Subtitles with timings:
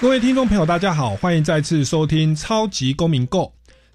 [0.00, 3.42] 各位听众朋友，大家好，欢迎再次收听《超级公民购》。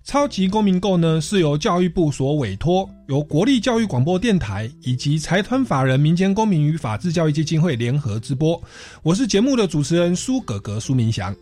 [0.04, 8.62] 超级公民购呢是由教育部所委托，由国立教育广播电台以及财团法人民间公民与法治教育基金会联合直播。
[9.02, 11.36] 我是节目的主持人苏格格苏明祥。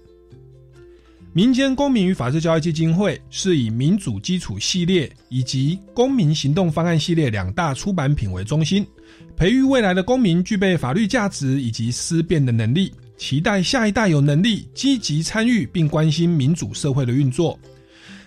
[1.34, 8.88] 民间公民与法治教育基金会是以民主基础系列以及公民行动方案系列两大出版品为中心，
[9.36, 12.94] 培育未来的公民具备法律价值以及思辨的能力。
[13.24, 17.58] 期待下一代有能力积极参与并关心民主社会的运作。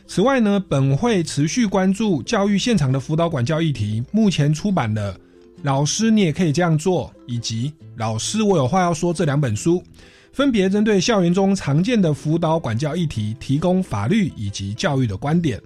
[0.07, 4.03] 此外呢，本会持续关注教育现场的辅导管教议题。
[4.11, 5.13] 目前出版的
[5.61, 9.85] 《老师你也可以这样做》以及《老师我有话要说》这两本书，
[10.33, 15.61] 分别针对校园中常见的辅导管教议题，提供法律以及教育的观点。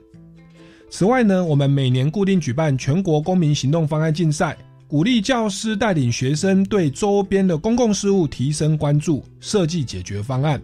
[0.90, 4.58] 此外呢，我们每年固定举办全国公民行动方案竞赛。
[4.90, 10.60] 鼓励教师带领学生对周边的公共事务提升关注，设计解决方案，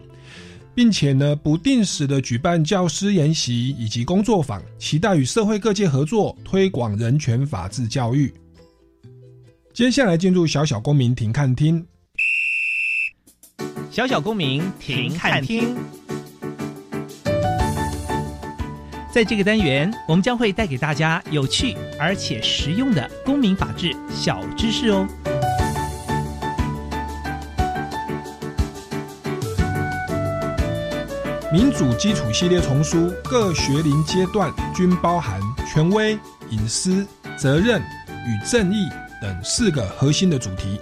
[0.75, 8.35] 并且呢不定时的举办教师研习以及工作坊，期待与社会各界合作，推广人权法治教育。
[9.73, 11.87] 接下来进入小小公民庭看厅，
[13.93, 15.77] 小小公民庭看厅。
[19.17, 25.09] 在这个单元，我们将会带给大家有趣而且实用的公民法治小知识哦。
[31.51, 36.19] 民主基础系列丛书各学龄阶段均包含权威、
[36.51, 37.07] 隐私、
[37.39, 38.87] 责任与正义
[39.23, 40.79] 等四个核心的主题。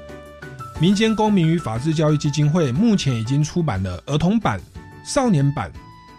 [0.81, 4.61] 民间公民与法治教育基金会目前已经出版了儿童版、
[5.07, 5.71] 少年版。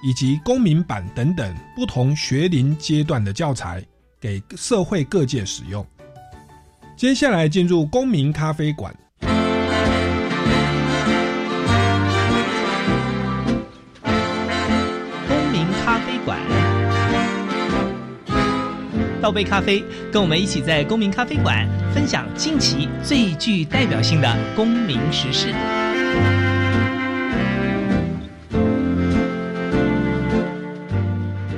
[0.05, 3.83] 以及公民版等等不同学龄阶段的教材，
[4.21, 5.83] 给社会各界使用。
[6.95, 8.95] 接下来进入公民咖啡馆。
[15.27, 16.39] 公民咖啡馆，
[19.19, 25.51] 倒杯咖啡，跟我们一起在公民咖啡馆分享近期最具代表性的公民时事。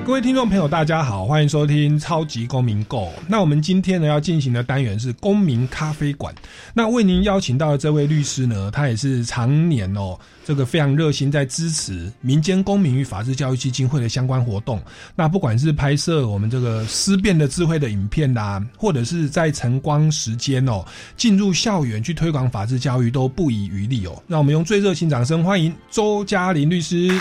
[0.07, 3.11] 各位听众朋友，大家好，欢迎收听超级公民购。
[3.27, 6.33] 那我们今天呢要进行的单元是公民咖啡馆。
[6.73, 14.81] 那为您邀请到的这位律师呢，他也是常年哦，这个非常热心在支持民间公民与法治教育基金会的相关活动。
[15.13, 20.85] 那不管是拍摄我们这个思辨的智慧的影片啦，或者是在晨光时间哦，
[21.17, 24.23] 进入校园去推广法治教育，都不遗余力哦。
[24.25, 27.11] 让我们用最热情掌声欢迎周嘉玲律师。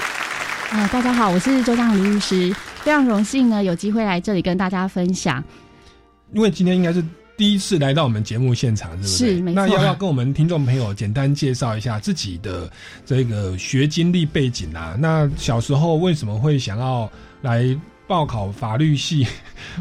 [0.70, 5.42] 啊，大家好，我是周江林律师，非常荣幸呢，有机会来这里跟大家分享。
[6.32, 7.02] 因为今天应该是
[7.36, 9.36] 第一次来到我们节目现场，是不是？
[9.36, 9.62] 是，没错。
[9.62, 12.70] 那要不要跟我们听众朋友简单介绍一下自己的
[13.04, 14.96] 这个学经历背景啊？
[14.98, 17.08] 那小时候为什么会想要
[17.42, 17.64] 来
[18.08, 19.24] 报考法律系、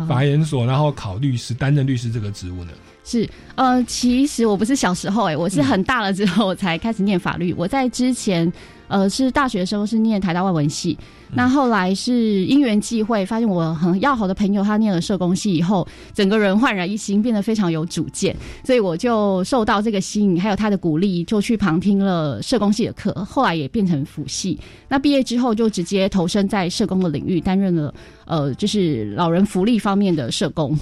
[0.07, 2.72] 法研所，然后考律师，担任律师这个职务呢？
[3.05, 7.53] 是，呃，其实我不是小时候，哎，我是很大了之后才开始念法律。
[7.57, 8.51] 我在之前。
[8.88, 10.95] 呃，是大学的时候是念台大外文系，
[11.33, 24.59] 那后来是因缘际会，发现我很要好的朋友他念了社工系以后，整个人焕然一新，变得非常有主见，所以我就受到这个吸引，还有他的鼓励，就去旁听了社工系的课，后来也变成辅系。
[24.88, 27.91] 那毕业之后就直接投身在社工的领域，担任了
[28.27, 30.77] 呃，就是老人福利方面的社工。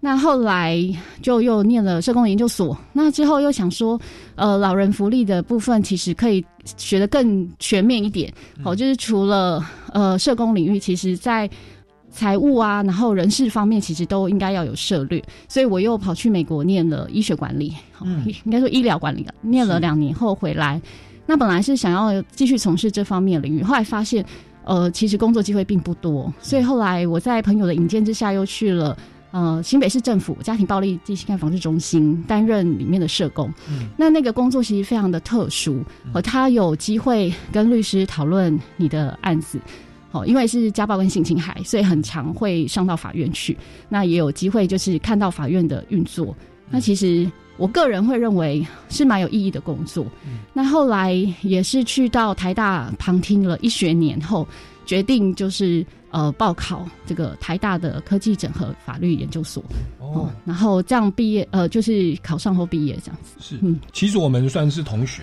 [0.00, 0.78] 那后来
[1.20, 4.00] 就又念了社工研究所，那之后又想说，
[4.36, 6.44] 呃，老人福利的部分其实可以
[6.76, 9.60] 学得更全面一点，好，就是除了
[9.92, 11.50] 呃社工领域，其实在
[12.12, 20.80] 财务啊，然后人事方面，其实都应该要有涉略，所以我又跑去美国念了医学管理，嗯，应该说医疗管理了，念了两年后回来，
[21.26, 24.24] 那本来是想要继续从事这方面领域，后来发现，
[24.62, 28.96] 呃，其实工作机会并不多，所以后来我在朋友的引荐之下，又去了。
[29.30, 33.88] 呃，新北市政府家庭暴力及性防治中心担任里面的社工，嗯。
[33.96, 35.84] 那那个工作其实非常的特殊，
[36.14, 39.60] 和他有机会跟律师讨论你的案子，
[40.12, 43.54] 哦，因为是家暴跟性侵害，所以很常会上到法院去，
[43.90, 46.34] 那也有机会就是看到法院的运作，
[46.70, 50.06] 那其实我个人会认为是蛮有意义的工作。
[50.54, 54.48] 那后来也是去到台大旁听了一学年后，
[54.86, 59.62] 决定就是呃报考这个台大的科技整合法律研究所。
[59.98, 63.36] 哦，然后这样毕业，呃，就是考上后毕业这样子。
[63.40, 65.22] 是，嗯，其实我们算是同学，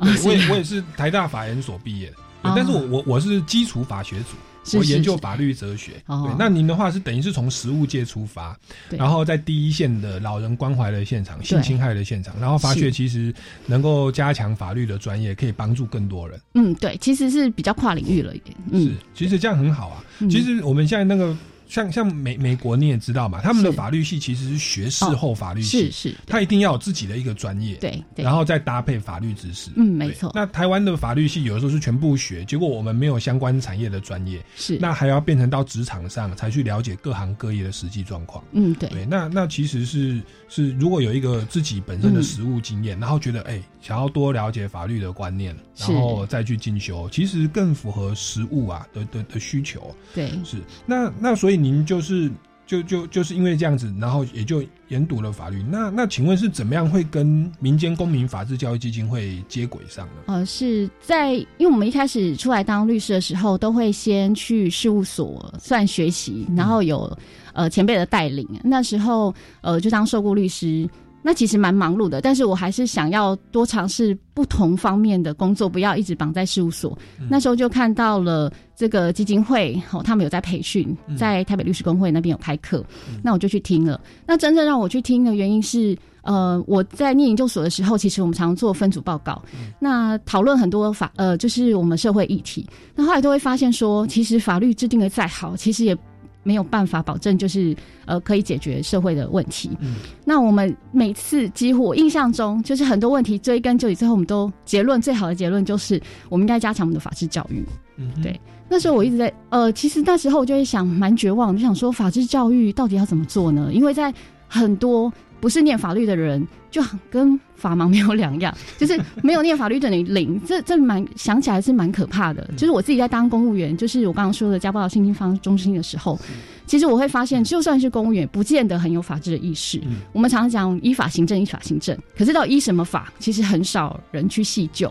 [0.00, 4.36] 我也我也是台大法研所毕业的，但是我我我是基础法学组。
[4.72, 8.58] 我研究法律哲学，对，那您的话是等于是从实务界出发，
[8.90, 13.32] 然后在第一线的老人关怀的现场、性侵害的现场，然后发觉其实
[13.66, 16.40] 能够加强法律的专业，可以帮助更多人。
[16.54, 18.56] 嗯，对，其实是比较跨领域了一点。
[18.72, 20.04] 是，其实这样很好啊。
[20.30, 21.36] 其实我们现在那个。
[21.66, 30.30] 像像美美国你也知道嘛，他们的法律系其实是学士后法律系，是是，他一定要有自己的一个专业，对，然后再搭配法律知识，嗯，没错。
[30.34, 50.56] 那台湾的法律系有的时候是全部学，结果我们没有相关产业的专业，是，那还要变成到职场上才去了解各行各业的实际状况，嗯，对，对，那那其实是是如果有一个自己本身的实务经验，然后觉得哎想要多了解法律的观念，然后再去进修，其实更符合实务啊的的的需求，对，是。
[50.86, 52.30] 那那所以您就是。
[52.66, 55.62] 就就就是因为这样子，然后也就研读了法律。
[55.70, 60.22] 那那请问是怎么样会跟民间公民法治教育基金会接轨上呢？
[60.28, 67.14] 呃，是在因为我们一开始出来当律师的时候，都会先去事务所算学习，然后有
[67.52, 68.48] 呃前辈的带领。
[68.64, 70.88] 那时候呃就当受雇律师。
[71.26, 76.96] 那其实蛮忙碌的，但是我还是想要多尝试不同方面的工作，不要一直绑在事务所。
[77.30, 82.84] 那时候就看到了这个基金会，哦，他们有在培训，在台北律师公会那边有开课，
[83.22, 83.98] 那我就去听了。
[84.26, 89.42] 那真正让我去听的原因是，呃，我在念研究所的时候，其实我们常做分组报告，
[89.78, 92.68] 那讨论很多法，呃，就是我们社会议题。
[92.94, 95.96] 那后来都会发现说，其实法律制定的再好，其实也。
[96.44, 97.74] 没有办法保证，就是
[98.04, 99.76] 呃，可以解决社会的问题。
[99.80, 107.64] 嗯，那我们每次几乎我印象中，就是很多问题追根究底，最后我们都结论最好的结论就是，我们应该加强我们的法治教育。
[107.96, 108.40] 嗯，对。
[108.68, 113.70] 那时候我一直在呃，其实那时候我就会想，蛮绝望，就想说法治教育到底要怎么做呢？
[113.72, 114.12] 因为在
[114.46, 115.12] 很多
[115.44, 120.40] 不是念法律的人，就跟法盲没有两样， 就是没有念法律等于零。
[120.46, 122.48] 这这蛮想起来是蛮可怕的。
[122.56, 126.18] 就是我自己在当公务员，就是我刚刚说的家暴性侵方中心的时候，
[126.64, 129.78] 其实我会发现，就算是公务员，不见得很有法治的意识。
[130.14, 134.90] 我们常常讲依法行政，依法行政，可是到依什么法，其实很少人去细究。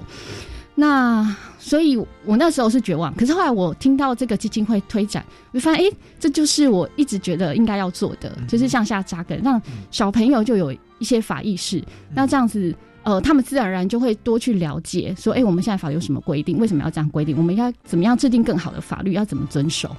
[0.76, 3.14] 那所以，我那时候是绝望。
[3.16, 9.62] 可是后来，我听到这个基金会推展，我就发现，哎，这就是我一直觉得应该要做的，就是向下扎根，让
[9.92, 11.84] 小朋友就有一些法意识。
[12.16, 16.58] 那这样子，呃，他们自然而然就会多去了解，说，哎，我们现在法有什么规定？
[16.58, 17.38] 为什么要这样规定？
[17.38, 19.14] 我们要怎么样制定更好的法律？
[19.14, 19.96] 要怎么遵守？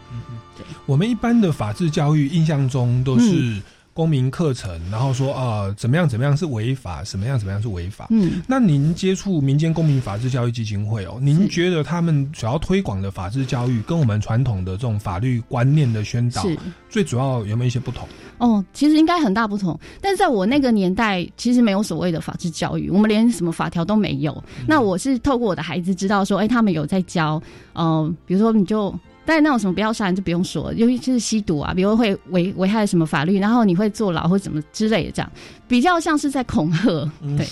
[0.56, 3.62] 对，我们一般的法治教育印象中都是。
[3.94, 8.08] 公民课程，然后说啊，怎么样怎么样是违法，什么样怎么样是违法。
[8.11, 16.44] 嗯，那您接触民间公民法治教育基金会哦，您觉得他们主要推广的法治教育，跟我们传统的这种法律观念的宣导，
[16.91, 18.06] 最主要有没有一些不同？
[18.38, 19.79] 哦，其实应该很大不同。
[20.00, 24.43] 但是在我那个年代，其实没有所谓的法治教育，我们连什么法条都没有。
[24.67, 27.41] 那我是透过我的孩子知道说，哎，他们有在教，
[27.75, 28.93] 嗯，比如说你就。
[29.26, 35.32] 但是那种什么不要杀人就不用说，因为就是吸毒啊，比如会危危害什么法律，然后你会坐牢或怎么之类的，这样
[35.66, 37.10] 比较像是在恐吓。
[37.36, 37.46] 对，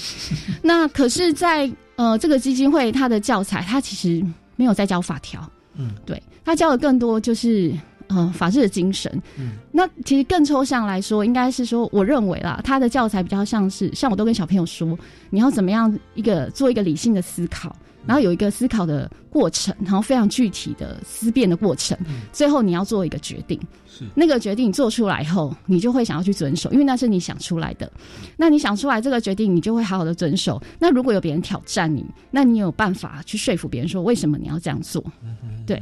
[0.62, 4.24] 那可是，在呃这个基金会，它的教材它其实
[4.56, 7.72] 没有在教法条，嗯，对，它教的更多就是
[8.08, 9.10] 呃法治的精神。
[9.38, 14.98] 嗯，那其实更抽象来说，应该是说，我认为啦，它的教材比较像是，像我都跟小朋友说，
[15.30, 17.74] 你要怎么样一个做一个理性的思考。
[18.06, 21.96] 然后有一个思考的过程，然后非常具体的思辨的过程，
[22.32, 23.60] 最后你要做一个决定。
[23.86, 27.90] 是那个决定做出来后，你就会想要去遵守，因为那是你想出来的。
[28.36, 30.60] 那你想出来这个决定，你就会好好的遵守。
[30.78, 35.04] 那如果有别人挑战你，那你有办法去说服别人说为什么你要这样做？
[35.66, 35.80] 对。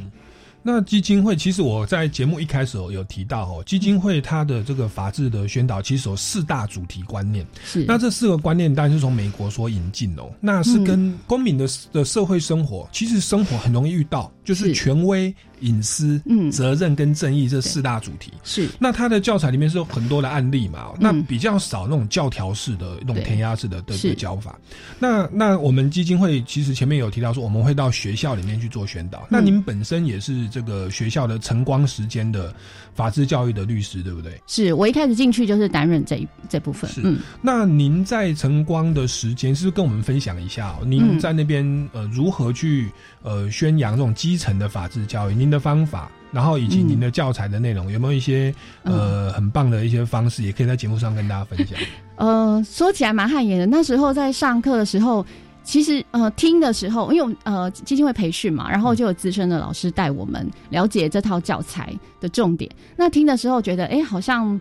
[0.62, 7.47] 那基金会其实我在节目一开始有提到哦，基金会它的这个法治的宣导其实有四大主题观念。
[7.64, 7.85] 是。
[7.85, 15.35] 那这四个观念当然是从美国所引进哦，那是跟公民的的社会生活，其实生活很容易遇到，就是权威。
[15.61, 18.69] 隐私、嗯，责任跟正义这四大主题是。
[18.79, 20.93] 那他的教材里面是有很多的案例嘛？
[20.99, 24.59] 那比较少那种教条式的、那种填鸭式的的教法。
[24.99, 29.26] 那那我们基金会其实前面有提到说，我们会到学校里面去做宣导。
[29.29, 32.55] 那您本身也是这个学校的晨光时间的
[32.95, 34.40] 法治教育的律师，对不对？
[34.47, 36.90] 是我一开始进去就是担任这一这部分。
[36.90, 37.17] 是。
[37.40, 40.76] 那您在晨光的时间，是不是跟我们分享一下？
[40.85, 42.90] 您在那边呃，如何去
[43.23, 45.35] 呃宣扬这种基层的法治教育？
[45.35, 48.54] 您的方法，然后以及您的教材的内容，有没有一些
[48.85, 51.78] 呃很棒的一些方式，也可以在节目上跟大家分享。
[52.16, 53.66] 呃，说起来蛮汗颜的。
[53.66, 55.26] 那时候在上课的时候，
[55.64, 62.71] 其实呃听的时候，因为呃基金会培训嘛，然后就有资深的老师带我们了解这套教材的重点。
[62.97, 64.61] 那听的时候觉得，哎，好像。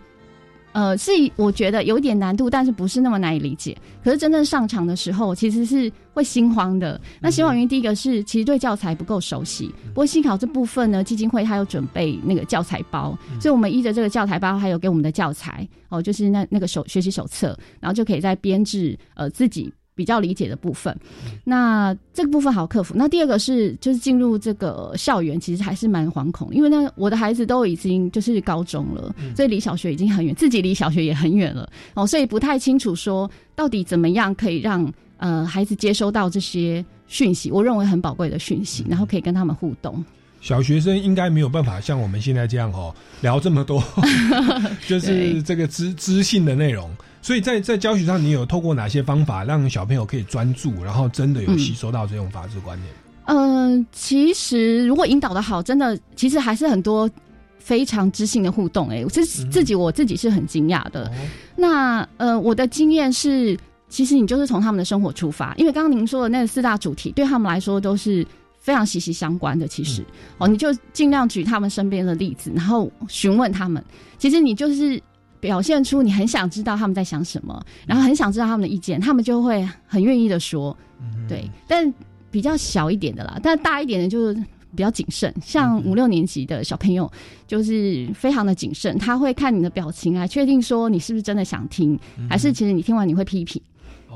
[0.72, 3.76] 呃，是我觉得有点难度，但是不是那么难以理解。
[4.04, 7.00] 可是真正上场的时候，其实是会心慌的。
[7.20, 9.74] 那心慌原因，第一个是其实对教材不够熟悉。
[9.88, 19.74] 不过幸好这部分呢，基金会它有准备那个教材包，所以我们依着这个教材包，还有给我们的教材哦，就是那那个手学习手册，然后就可以在编制呃自己。
[20.00, 20.98] 比较理解的部分，
[21.44, 22.94] 那这个部分好克服。
[22.96, 40.02] 那第二个是，就是进入这个校园，其实还是蛮惶恐，因为呢，我的孩子都已经就是高中了，所以离小学已经很远，自己离小学也很远了哦，所以不太清楚说到底怎么样可以让呃孩子接收到这些讯息，我认为很宝贵的讯息，然后可以跟他们互动。
[40.40, 43.84] 小学生应该没有办法像我们现在这样哦聊这么多，
[44.88, 46.90] 就是这个知知性的内容。
[47.22, 52.94] 所以在在教学上，你有透过哪些方法让小朋友可以专注，然后真的有吸收到这种法治观念？
[53.26, 57.08] 嗯，其实如果引导的好，真的其实还是很多
[57.60, 58.90] 非常知性的互动。
[58.90, 61.12] 哎，这自己我自己是很惊讶的。
[61.56, 63.56] 那呃，我的经验是，
[63.90, 68.26] 其实你就是从他们的生活出发，因为刚刚您说的那四大主题对他们来说都是
[68.58, 69.68] 非常息息相关的。
[69.68, 70.04] 其实
[70.40, 73.84] 哦，你就尽量举他们身边的例子，然后询问他们。
[74.18, 75.00] 其实你就是。
[75.40, 80.76] 表现出你很想知道他们在想什么，然后很想知道他们的意见，他们就会很愿意的说，
[81.28, 81.50] 对。
[81.68, 81.94] 但
[82.32, 84.34] 比较小一点的啦，但大一点的就是
[84.76, 85.34] 比较谨慎。
[85.42, 87.12] 像五六年级的小朋友，
[87.48, 91.98] 就是非常的谨慎，他会看你的表情来确定说你是不是真的想听，
[92.30, 93.62] 还是其实你听完你会批评。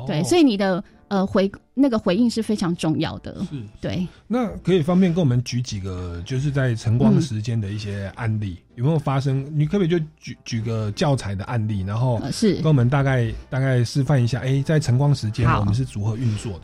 [0.05, 0.83] 对，所以你的。
[1.09, 4.07] 呃，回那个回应是非常重要的，是对。
[4.25, 9.45] 那可以方便跟我们举几个，就是在晨光时间的一些案例，有没有发生？
[9.53, 14.39] 你可不可以就举举个教材的案例，然后是跟我们大概大概示范一下？
[14.39, 16.61] 哎，在晨光时间我们是如何运作的？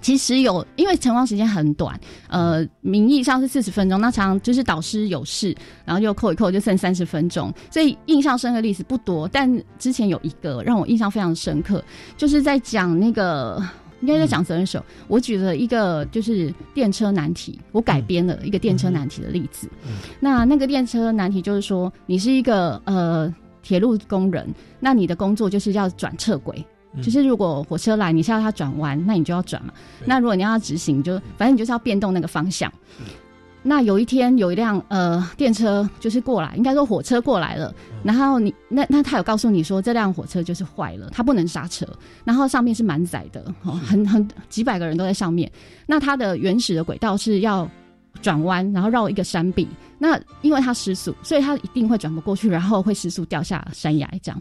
[0.00, 1.98] 其实有，因为晨光时间很短，
[2.28, 5.52] 呃，名义上是四十分钟，那常常就是导师有事，
[5.84, 9.26] 然后又扣一扣，就剩三十分钟，所以印象深刻的例子不多。
[9.26, 11.82] 但之前有一个让我印象非常深刻，
[12.16, 13.60] 就是在讲那个，
[14.00, 14.84] 应该在讲责任手。
[15.06, 19.68] 我举了一个就是电车难题，我改编了一个电车难题的例子。
[20.20, 24.46] 那那个电车难题就是说，你是一个呃铁路工人，
[24.80, 26.64] 那你的工作就是要转撤轨。
[27.02, 29.72] 就是如果火车来，你是要它转弯，那你就要转嘛。
[30.06, 32.72] 那如果你要直行，就反正你就是要变动那个方向。
[33.68, 41.86] 那有一天有一辆呃电车就是过来，应该说火车过来了，然后你那那他有告诉你说这辆火车就是坏了，它不能刹车，
[42.24, 45.52] 然后上面是满载的，很很几百个人都在上面。
[45.86, 47.70] 那它的原始的轨道是要
[48.22, 49.68] 转弯，然后绕一个山壁。
[49.98, 54.40] 那因为它失速，所以它一定会转不过去，然后会失速掉下山崖这样。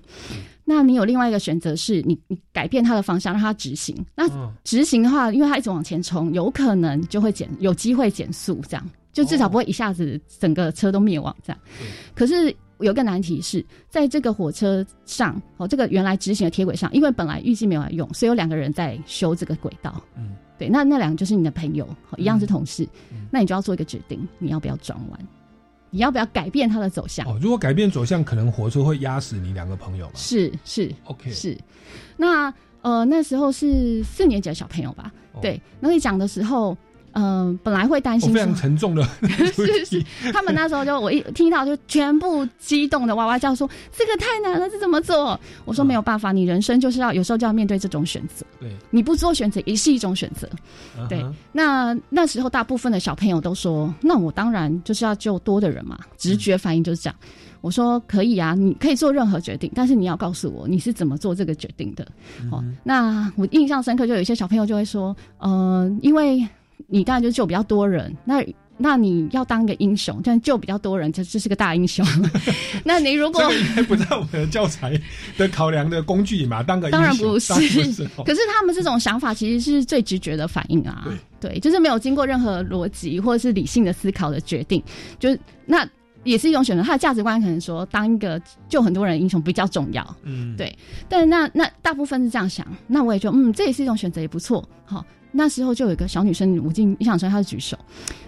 [0.64, 3.96] 那你有另外一个选择，是你你改变它的方向，让它直行。
[4.16, 4.30] 那
[4.64, 11.60] 直行的话，因为它一直往前冲，有可能就会减，有机会减速，这样就至少不会一下子整个车都灭亡这样。
[12.14, 20.00] 可是有个难题是在这个火车上哦，这个原来直行的铁轨上，因为本来预计没有来用，所以有两个人在修这个轨道。
[20.16, 22.88] 嗯，对，那那两个就是你的朋友，一样是同事，
[23.32, 25.20] 那你就要做一个决定，你要不要转弯？
[25.90, 27.28] 你要不要改变它的走向？
[27.28, 30.12] 哦，如果改变走向，可能火车会压死你两个朋友嘛？
[30.14, 31.58] 是是，OK，是。
[32.16, 35.12] 那呃，那时候是四年级的小朋友吧？
[35.42, 36.78] 对，那你讲的时候。
[37.20, 39.04] 嗯，本来会担心非常沉重的，
[39.52, 45.40] 是是，他们那时候就我一听到就全部激动的哇哇叫，说这个太难了，这怎么做？
[45.66, 48.46] 我说没有办法，你人生就是要有时候就要面对这种选择。
[48.60, 50.48] 对，你不做选择也是一种选择。
[51.10, 57.16] 对，那那时候大部分的小朋友都说，那我当然就是要救多的人嘛，直觉反应就是这样。
[57.62, 62.08] 我说可以啊，你可以做任何决定，但是你要告诉我你是怎么做这个决定的。
[62.52, 66.48] 哦，那我印象深刻，就有一些小朋友就会说，呃，因为。
[66.86, 68.46] 你当然就救比较多人，那
[68.80, 72.06] 那你要当一个英雄，这样救比较多人，就这是个大英雄。
[72.86, 75.00] 那你如果这个应该不在我们的教材
[75.36, 76.62] 的考量的工具里嘛？
[76.62, 77.54] 当个当然不是，
[78.24, 81.08] 可是他们这种想法其实是最直觉的反应啊。
[81.40, 84.82] 对，就是没有经过任何逻辑或者是理性的思考的决定，
[85.20, 85.88] 就是那
[86.24, 86.84] 也是一种选择。
[86.84, 90.16] 他的价值观可能说，当一个救很多人英雄比较重要。
[90.22, 90.76] 嗯，对。
[91.10, 94.68] 但那那大部分是这样想，那我也就嗯，这也是一种选择，也不错。
[94.86, 95.04] 好。
[95.32, 97.78] 那时候就有一个小女生，我印印象深，她就举手，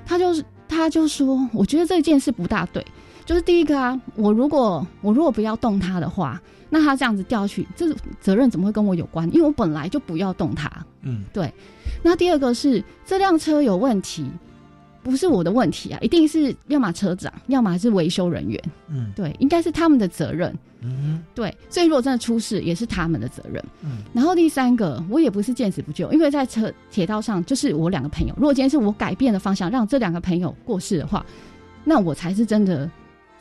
[0.05, 2.85] 她就是她就说，我觉得这件事不大对。
[3.25, 9.27] 就是第一个啊，我如果我如果不要动它的话，那它这样子掉下去，这责任怎么会跟我有关？
[9.33, 10.71] 因为我本来就不要动它。
[11.03, 11.53] 嗯，对。
[12.01, 14.25] 那第二个是这辆车有问题，
[15.03, 20.57] 不是我的问题啊，一定是要么车长，要么是维修人员，嗯对，应该是他们的责任。
[20.81, 23.63] 嗯对，所以如果真的出事，也是他们的责任。
[23.83, 28.33] 嗯然后第三个，我也不是见死不救，因为在车铁道上，就是我两个朋友。
[28.37, 31.25] 如果今天是我改变的方向，让这两个朋友过世的话，
[31.83, 32.89] 那我才是真的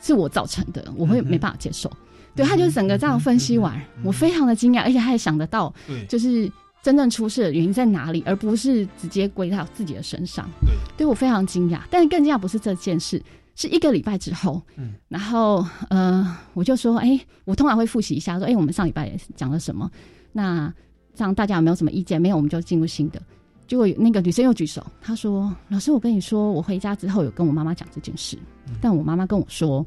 [0.01, 1.91] 是我造成的，我会没办法接受。
[2.35, 6.49] 对，他就整个这样分析完，嗯我非常的惊讶，而且他也想得到，对就是
[6.81, 10.47] 真正出事的原因在哪里，而不是直接归到自己的身上。
[10.65, 13.21] 对，对我非常惊讶，但是更惊讶不是这件事，
[13.59, 19.91] 是一个礼拜之后，嗯然后呃，我就说，哎、我通常会复习一下，说，哎、我们上礼拜讲了什么？
[20.31, 20.73] 那
[21.13, 22.21] 这样大家有没有什么意见？
[22.21, 23.21] 没有，我们就进入新的。
[23.67, 28.39] 结果那个女生又举手，她说：“老师，我跟你说，我回家之后有跟我妈妈讲这件事，
[28.79, 29.85] 但我妈妈跟我说，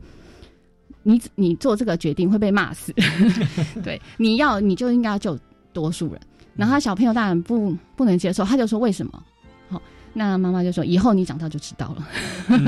[1.02, 2.94] 你你做这个决定会被骂死，
[3.82, 5.38] 对，你要你就应该要救
[5.72, 6.20] 多数人。
[6.54, 9.22] 然后他小朋友当然不不能接受，他就说为什么？
[9.70, 9.80] 好，
[10.12, 12.08] 那妈妈就说以后你长大就知道了。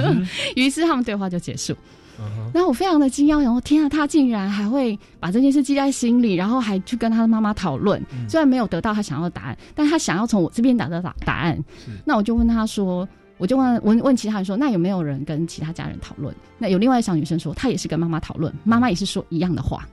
[0.57, 1.73] 于是他们对话就结束。
[2.17, 8.01] 嗯哼然后我非常的惊讶，然后天啊，他竟然还会把这件事记在心里，然后还去跟他的妈妈讨论。
[8.13, 11.59] 嗯虽然没有得到他想要的答案，但他想要从我这边得到答答案。
[12.05, 16.33] 那我就问他说，我就问问问其他人说，那有没有人跟其他家人讨论？
[16.57, 19.85] 那有另外一小女生说，她也是跟妈妈讨论，妈妈也是说一样的话。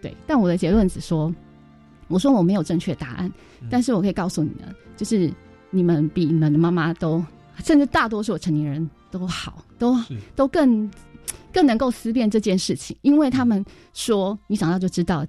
[0.00, 1.34] 对，但我的结论只说，
[2.06, 5.28] 我说我没有正确答案，嗯但是我可以告诉你们，就是
[5.72, 7.24] 你们比你们的妈妈都，
[7.64, 9.96] 甚至大多数成年人都好，都
[10.36, 10.88] 都更
[11.52, 15.26] 更能够思辨这件事情，因为他们说你长大就知道，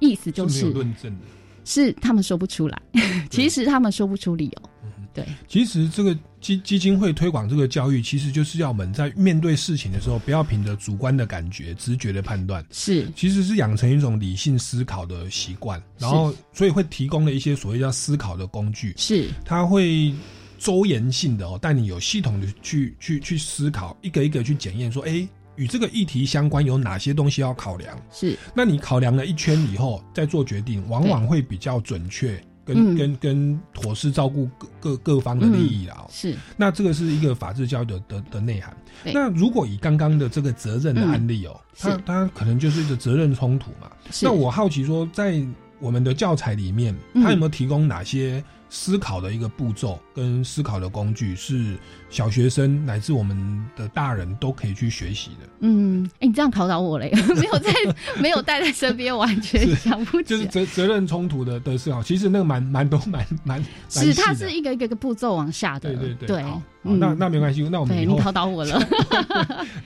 [0.00, 1.26] 意思就是论证的。
[1.66, 2.82] 是他们说不出来，
[3.30, 4.70] 其实他们说不出理由。
[5.14, 6.14] 对，其实这个
[6.44, 13.10] 基基金会推广这个教育，其实就是要我们在面对事情的时候，不要凭着主观的感觉、直觉的判断，是。
[13.16, 15.82] 其实是养成一种理性思考的习惯。
[15.96, 19.30] 然后，所以会提供了一些所谓叫思考的工具，是。
[19.42, 20.12] 它会
[20.58, 27.98] 周延性的哦，带你有系统的去去去思考，一个一个去检验，说，哎，与这个议题相关有哪些东西要考量？
[28.12, 28.36] 是。
[28.54, 36.06] 那你考量了一圈以后再做决定，往往会比较准确，跟嗯跟跟妥适照顾各各各方的利益啦、哦。
[36.10, 38.76] 是那这个是一个法治教育的的的内涵。
[39.04, 43.90] 那如果以刚刚的这个责任的案例哦，它嗯是它可能就是一个责任冲突嘛。
[44.22, 45.42] 那我好奇说，在
[45.80, 51.76] 我们的教材里面，嗯它有没有提供哪些思考的一个步骤跟思考的工具，是
[52.10, 55.48] 小学生乃至我们的大人都可以去学习的？
[55.60, 57.72] 嗯，哎、你这样考倒我嘞， 没有在
[58.20, 60.36] 没有带在身边，完全 是想不起来。
[60.36, 66.42] 就是责责任冲突的的思考，其实那个蛮蛮多蛮蛮蛮是，它是一个一个一个步骤往下的，对对对对。
[66.42, 68.78] 好，嗯那那没关系，那我们对你考倒我了，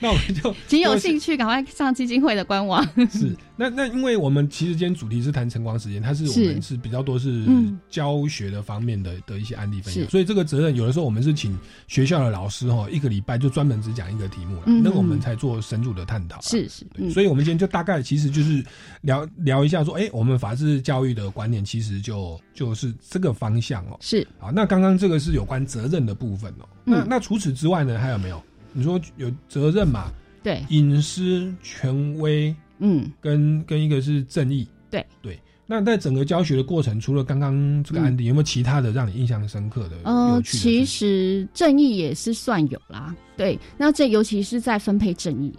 [0.01, 2.85] 那我们就请有兴趣赶快上基金会的官网。
[3.09, 7.79] 是，那那因为我们其实今天主题是谈晨光时间，它是我们是比较多是嗯。
[7.89, 16.41] 教学的方面的的一些案例分享，所以这个责任有的时候我们是请学校的老师哈，一个礼拜就专门只讲一个题目了，嗯那个我们才做深入的探讨啦。
[16.43, 18.63] 是是，所以我们今天就大概其实就是
[19.01, 23.97] 聊聊一下说，哎、我们法治教育的观念其实就就是这个方向哦。
[24.01, 26.69] 是好，那刚刚这个是有关责任的部分哦。
[26.85, 28.39] 那嗯那除此之外呢，还有没有？
[28.71, 30.11] 你说有责任嘛？
[30.43, 34.67] 对，隐私、权威，嗯，跟跟一个是正义。
[34.91, 35.39] 对对，
[35.71, 40.41] 那在整个教学的过程，除了刚刚这个案例，有没有其他的让你印象深刻的、呃？
[40.43, 45.53] 其实正义也是算有啦，对，那这尤其是在分配正义，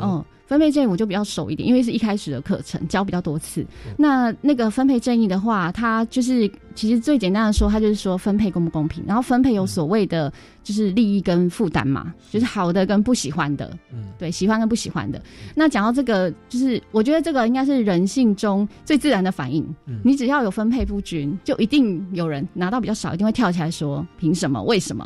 [0.00, 3.94] 嗯，分配正义我就比较熟一点，因为是一开始的课程教比较多次嗯。
[3.98, 10.32] 那那个分配正义的话，它就是其实最简单的说，它就是说分配公不公平，然后分配有所谓的
[10.62, 15.20] 就是利益跟负担嘛，就是好的跟不喜欢的，嗯，对，喜欢跟不喜欢的。
[15.54, 19.64] 那讲到这个，就是我觉得这个应该是人性中最自然的反应。
[19.86, 24.62] 嗯你只要有分配不均，就一定有人拿到比较少，一定会跳起来说凭什么？
[24.62, 25.04] 为什么？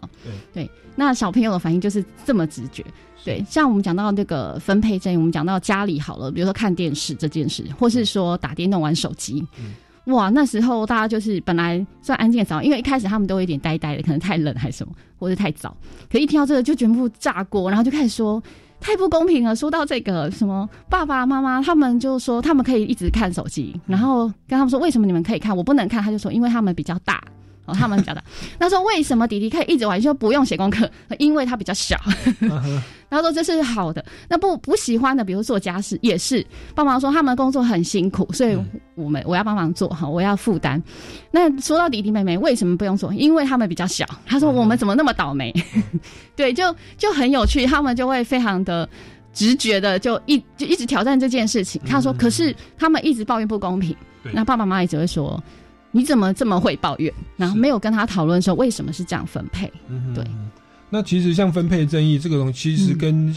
[0.53, 2.85] 对对，那小朋友的反应就是这么直觉。
[3.25, 9.45] 对，像我们讲到那个分配正义，我们讲到家里好了，比如说看电视这件事，或是说打电动、玩手机。
[9.59, 9.73] 嗯
[10.07, 15.77] 哇，那时候大家就是本来算安静早，因为一开始他们都有点呆呆的，可能太冷还是什么，或者太早。
[16.11, 18.43] 可一听到这个就全部炸锅，然后就开始说
[18.81, 19.55] 太不公平了。
[19.55, 27.23] 说到这个什么爸爸妈妈，他们就说他们可以一直看手机，然后跟他们说为什么你们可以看，我不能看，他就说因为他们比较大。
[27.67, 28.23] 哦，他们比较大。
[28.59, 30.91] 那说为什么弟弟可以一直玩，就不用写功课？
[31.19, 31.97] 因为他比较小。
[33.09, 34.05] 然后 说这是好的。
[34.29, 36.45] 那不不喜欢的，比如做家事也是，
[36.75, 38.57] 爸妈说他们工作很辛苦，所以
[38.95, 40.83] 我们我要帮忙做哈，我要负担。
[41.31, 43.13] 那说到弟弟妹妹为什么不用做？
[43.15, 44.07] 因为他们比较小。
[44.27, 45.53] 他说我们怎么那么倒霉？
[46.37, 48.89] 对，就就很有趣，他们就会非常的。
[49.33, 51.81] 直觉的就一就一直挑战这件事情。
[51.87, 53.95] 他说：“可是他们一直抱怨不公平，
[54.25, 55.41] 对那爸爸妈妈也只会说
[55.93, 57.13] 你怎么这么会抱怨？
[57.37, 59.73] 然后没有跟他讨论说为什么是这样分配。
[59.89, 60.51] 嗯对嗯
[60.93, 63.35] 那其实像分配正义这个东西，其实跟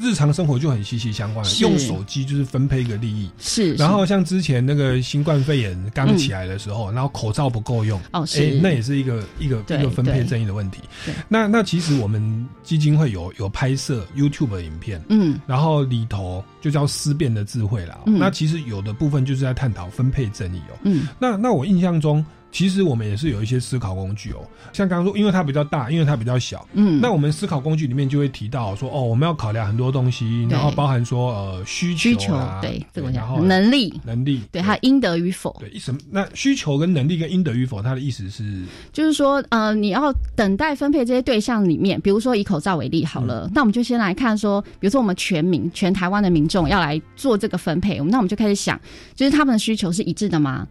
[0.00, 1.44] 日常生活就很息息相关。
[1.44, 3.30] 是用手机就是分配一个利益。
[3.38, 10.80] 是，然后像之前那个新冠肺炎刚起来的时候，然后口罩不够用，哦哎是，，那也是一个一个一个分配对正义的问题。
[11.28, 18.00] 那那其实我们基金会有有拍摄 YouTube 的影片，嗯然后里头就叫思辨的智慧啦。
[18.06, 20.78] 嗯那其实有的部分就是在探讨分配正义哦。
[20.84, 24.40] 嗯那那我印象中，其实我们也是有一些思考工具哦，
[24.72, 26.66] 像刚刚说，因为它比较大，因为它比较小。
[26.72, 36.00] 嗯，那我们思考工具里面就会提到说，哦，我们要考量很多东西，然后包含说呃需需求对这个然后能力，能力，对它应得与否，对什么？
[36.10, 48.80] 那需求跟能力跟应得与否，它的意思是就是说，呃，你要等待分配这些对象里面，比如说以口罩为例好了，嗯那我们就先来看说，比如说我们全民全台湾的民众要来做这个分配，那我们就开始想，
[49.14, 50.66] 就是他们的需求是一致的吗？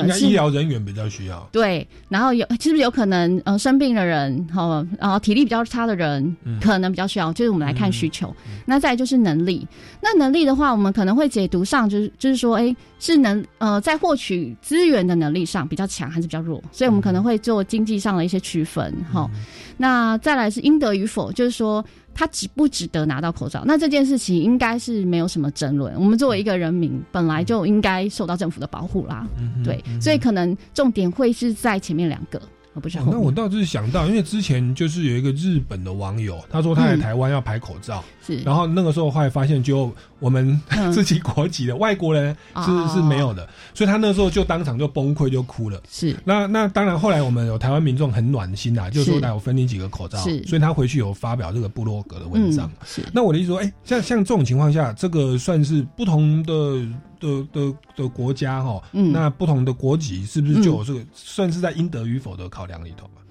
[0.00, 1.46] 应该是医疗人员比较需要。
[1.52, 6.58] 对，然后有是不是有可能呃生病的人，哈、然后体力比较差的人，嗯。
[6.62, 8.32] 可能比较需要，就是我们来看需求。
[8.64, 9.66] 那再来就是能力，
[10.00, 19.28] 那能力的话，我们可能会解读上就是就是说，哎，是能呃在获取资源的能力上比较强还是比较弱，所以我们可能会做经济上的一些区分，哈、
[19.76, 23.62] 那再来是应得与否，就是说他值不值得拿到口罩。
[23.66, 25.94] 那这件事情应该是没有什么争论。
[25.94, 29.26] 我们作为一个人民，本来就应该受到政府的保护啦。
[29.38, 32.40] 嗯对，所以可能重点会是在前面两个，
[32.74, 40.92] 而不是后那我倒是想到，因为之前就是有一个日本的网友，他说他在嗯台湾要排口罩，是，然后那个时候后来发现，就我们嗯。
[40.92, 42.88] 自己国籍的外国人是、哦。
[42.92, 45.80] 是没有的，所以他那时候就当场就崩溃就哭了。
[45.90, 46.14] 是。
[46.24, 50.42] 那那当然，后来我们有台湾民众很暖心啊，就是说来我分你几个口罩，是。
[50.44, 52.68] 所以他回去有发表这个部落格的文章。
[52.68, 53.02] 嗯、是。
[53.12, 56.86] 那我的意思说，哎、像像这种情况下，这个算是不同的
[57.18, 59.10] 的的的国家哈，嗯。
[59.12, 63.21] 那不同的国籍是不是就有这个、算是在应得与否的考量里头吧？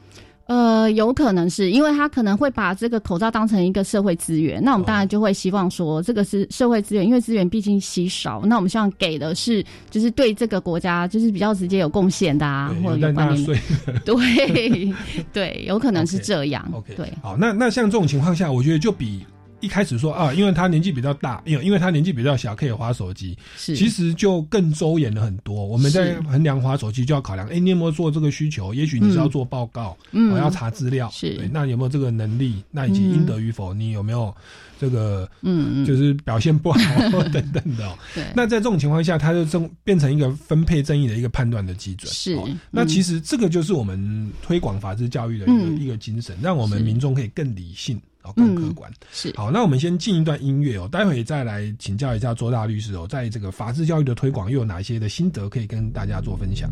[0.51, 13.59] 呃，有可能是因为他可能会把这个口罩当成一个社会资源，那我们当然就会希望说这个是社会资源，因为资源毕竟稀少，那我们希望给的是就是对这个国家就是比较直接有贡献的啊，或者在有关联。
[14.03, 14.93] 对
[15.31, 19.25] 对，有可能是这样 OK，对，好，那那像这种情况下，我觉得就比
[19.61, 25.65] 一开始说啊，因为他年纪比较大，因为因为他年纪比较小，可以划手机，是其实就更周延了很多。
[25.65, 28.73] 我们在衡量划手机，就要考量，哎、你有没有做这个需求？
[28.73, 32.63] 也许你是要做报告，嗯我要查资料，是对，那有没有这个能力？
[32.71, 34.33] 那以及应得与否，你有没有
[34.79, 36.79] 这个嗯嗯，就是表现不好
[37.31, 37.97] 等等的、哦？
[38.15, 42.11] 对，那在这种情况下，它就正变成一个分配正义的一个判断的基准。
[42.11, 48.91] 是哦那嗯其实这个就是我们推广法治教育的一个、嗯一个精神，让我们民众可以更理性，哦，更客观。
[49.11, 56.71] 是好，那我们先进一段音乐哦，待会再来请教一下周大律师哦，在这个法治教育的推广又有哪一些的心得可以跟大家做分享？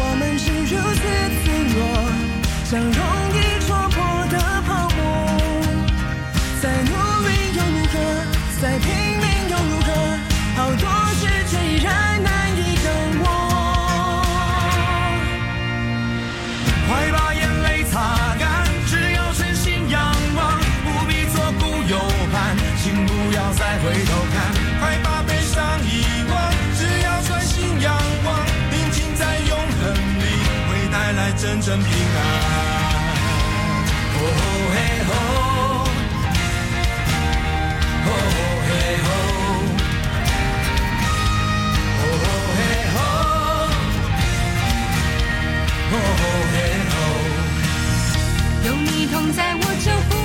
[0.00, 1.02] 我们是如此
[1.42, 1.78] 脆弱，
[2.64, 3.00] 像容
[3.34, 3.36] 易
[3.66, 3.96] 戳破
[4.30, 4.34] 的
[4.66, 4.68] 泡
[31.40, 32.18] 真正平安。
[34.14, 34.22] 哦，
[48.64, 50.17] 有你同在，我就不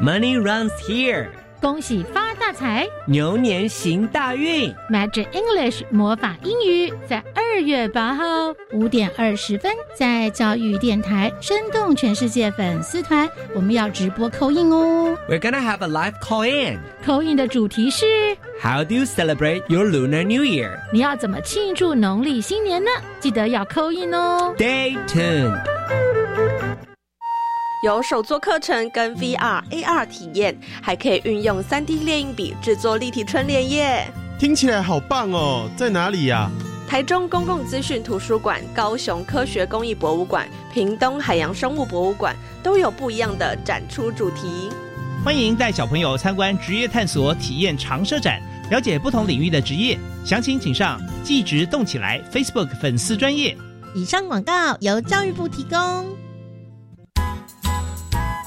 [0.00, 1.28] Money runs here，
[1.60, 4.74] 恭喜发大财牛年行大运。
[4.90, 8.24] ！Magic English 魔法英语在二月八号
[8.72, 15.16] 五点二十分在教育电台生动全世界粉丝团，我们要直播扣印哦。
[15.28, 16.78] We're gonna have a live call-in.
[17.06, 18.04] 扣印的主题是
[18.60, 20.78] How do you celebrate your Lunar New Year?
[20.92, 22.90] 你要怎么庆祝农历新年呢？
[23.20, 24.54] 记得要扣印哦。
[24.58, 25.58] Stay tuned.
[27.81, 34.05] 有手作课程跟 VR、AR 体验，还可以运用 3D 列印笔制作立体春联耶。
[34.37, 35.69] 听起来好棒哦！
[35.77, 36.51] 在哪里呀、
[36.89, 44.69] 台中公共资讯图书馆、高雄科学工艺博物馆、屏东海洋生物博物馆都有不一样的展出主题。
[45.23, 49.97] 欢迎带小朋友参观职业探索体验常设展，了解不同领域的职业。
[50.25, 53.55] 详情请上“技职动起来 ”Facebook 粉丝专业。
[53.95, 56.18] 以上广告由教育部提供。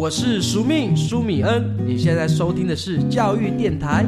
[0.00, 4.06] 我是苏命苏米恩，你现在收听的是教育电台。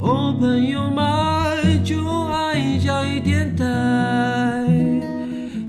[0.00, 3.64] Open your mind，就爱教育电台。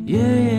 [0.07, 0.58] 耶耶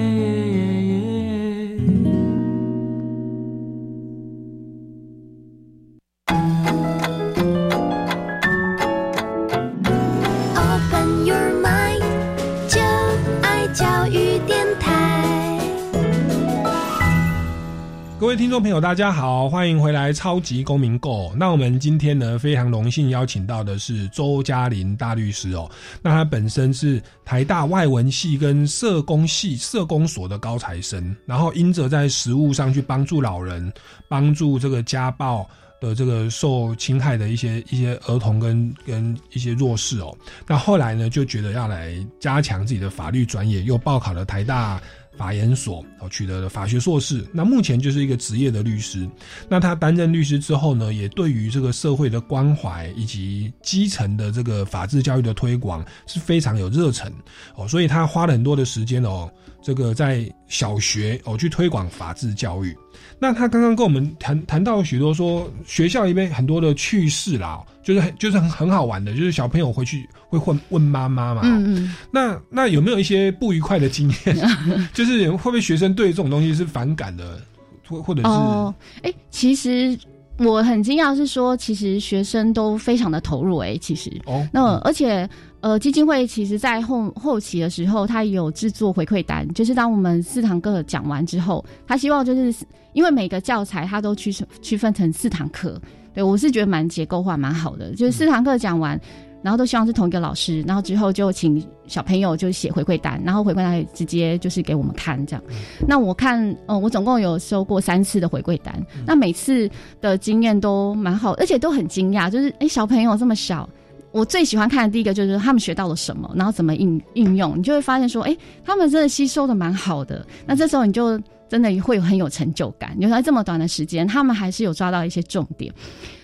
[18.30, 21.30] 各位听众朋友，大家好，欢迎回来《超级公民购》。
[21.34, 25.68] 那我们今天呢，非常荣幸邀请到的是周嘉玲大律师哦。
[26.00, 33.72] 那他本身是台大外文系跟社工系社工所的高材生，然后因着在实务上去帮助老人，
[34.08, 35.44] 帮助这个家暴。
[35.80, 40.14] 的这个受侵害的一些一些儿童跟跟一些弱势哦，
[40.46, 44.78] 那后来呢就觉得要来加强自己的法律专业，又报考了台大
[45.20, 47.22] 法研所，哦，取得了法学硕士。
[47.30, 49.06] 那目前就是一个职业的律师。
[49.50, 57.12] 那他担任律师之后呢，也对于这个社会的关怀以及基层的这个法治教育的推广是非常有热忱
[57.54, 59.30] 哦，所以他花了很多的时间哦，
[59.62, 62.74] 这个在小学哦去推广法治教育。
[63.18, 71.42] 那他刚刚跟我们谈谈到许多说学校里面很多的趣事啦，就是很就是很很好玩的，就是小朋友回去会问问妈妈嘛。
[71.44, 71.94] 嗯嗯。
[72.10, 74.36] 那那有没有一些不愉快的经验？
[74.94, 77.40] 就是会不会学生对这种东西是反感的，
[77.88, 78.28] 或或者是？
[78.28, 79.98] 哦，哎，其实
[80.38, 85.28] 我很惊讶是说，其实学生都非常的投入、哎，其实哦，那而且。
[85.62, 95.78] 呃，基金会其实，在后后期的时候，他有制作回馈单，就是当我们四堂课讲完之后，他希望就是因为每个教材他都区区分成四堂课，
[96.12, 99.00] 对我是觉得蛮结构化，蛮好的，就是四堂课讲完，
[99.42, 105.42] 然后都希望是同一个老师，然后之后就请小朋友就写回馈单，然后回馈单直接就是给我们看这样。
[105.86, 108.74] 那我看，呃，我总共有收过三次的回馈单，
[109.06, 109.70] 那每次
[110.00, 113.68] 的经验都蛮好，而且都很惊讶，就是哎，小朋友这么小。
[114.12, 120.26] 我最喜欢看的第一个就是他们学到了什么，然后怎么应应用，你就会发现说，哎，他们真的吸收的蛮好的。
[120.44, 121.16] 那这时候你就
[121.50, 125.74] 真的会有很有成就感，原来这么短的时间，他们还是有抓到一些重点。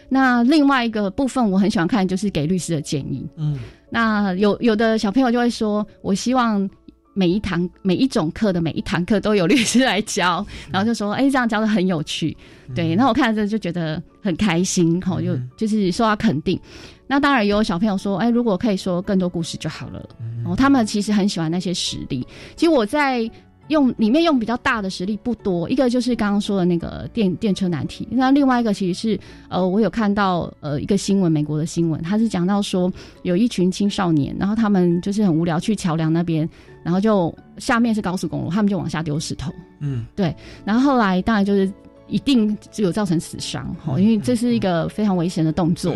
[0.09, 3.27] 那另外一个部分我很喜欢看，就是给律师的建议。
[3.37, 3.59] 嗯，
[3.91, 6.71] 那有有的小朋友就会说，我希望
[7.13, 12.37] 每一堂每一种课的每一堂课都有律师来教，然后就说，哎，这样教的很有趣。
[12.73, 16.61] 对，那我看着就觉得很开心，好，就就是受到肯定。
[17.09, 20.09] 那当然也有小朋友说，哎，如果可以说更多故事就好了。
[20.45, 22.25] 哦，他们其实很喜欢那些实例。
[22.55, 23.29] 其实我在
[23.69, 36.49] 用里面用比较大的实力不多，一个就是刚刚说的那个电电车难题，那另外一个其实是呃，我有看到呃一个新闻，美国的新闻，他是讲到说有一群青少年，然后他们就是很无聊去桥梁那边，
[36.83, 39.53] 然后就下面是高速公路，他们就往下丢石头。
[39.81, 41.71] 嗯，对，然后后来当然就是。
[42.09, 45.95] 一定只有造成死伤哦，因为这是一个非常危险的动作。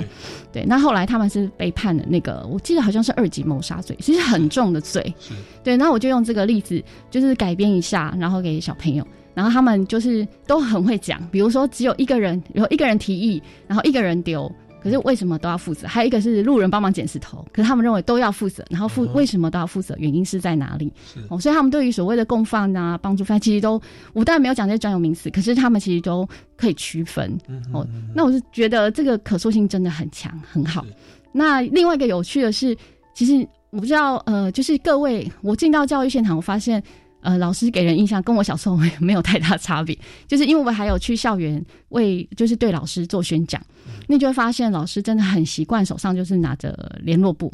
[0.52, 5.14] 对，那后来他们是被判的那个，我记得好像是二级谋杀罪，其实很重的罪。
[5.62, 14.50] 对，那我就用这个例子，就是改编一下，然后给小朋友，然后他们就是都很会讲，比如说只有一个人，有一个人提议，然后一个人丢。
[14.82, 15.86] 可是为什么都要负责？
[15.86, 19.94] 还有一个是路人帮忙捡石头，可是他们认为都要负责，然后负、为什么都要负责？
[19.98, 20.92] 原因是在哪里？
[21.28, 23.80] 哦，所以他们对于所谓的共犯啊、帮助犯，其实都
[24.12, 27.38] 我当然没有讲这些专有名词，可是他们其实都可以区分。
[27.72, 30.84] 哦，那我是觉得这个可塑性真的很强，很好。
[31.32, 32.76] 那另外一个有趣的是，
[33.14, 36.82] 其实我不知道，呃，就是各位，我进到教育现场，我发现。
[37.22, 43.61] 呃，老师给人印象跟我小时候没有太大差别， 就是因为我还有去校园为就是对老师做宣讲，
[44.09, 47.52] 那就会发现老师真的很习惯手上就是拿着联络簿，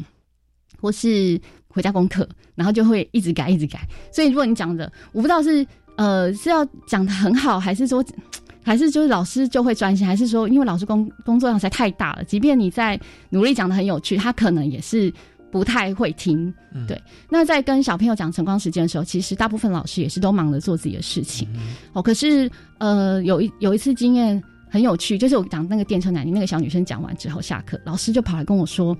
[0.81, 3.81] 或是回家功课，然后就会一直改一直改。
[4.12, 8.05] 所以如果你讲的，我不知道是呃是要讲的很好，还是说
[8.62, 12.98] 还是就是老师就会专心，还是说因为老师工工作量实在太大了，即便你在
[13.31, 15.12] 努力讲的很有趣，他可能也是。
[15.50, 16.52] 不太会听，
[16.87, 17.00] 对。
[17.30, 21.48] 那在跟小朋友讲晨光时间的时候，其实大部分老师也是都忙着做自己的事情。
[21.92, 28.96] 哦，可是呃，有一有一次经验很有趣，就是我讲那个电车男，那个小女生讲完之后下课，老师就跑来跟我说，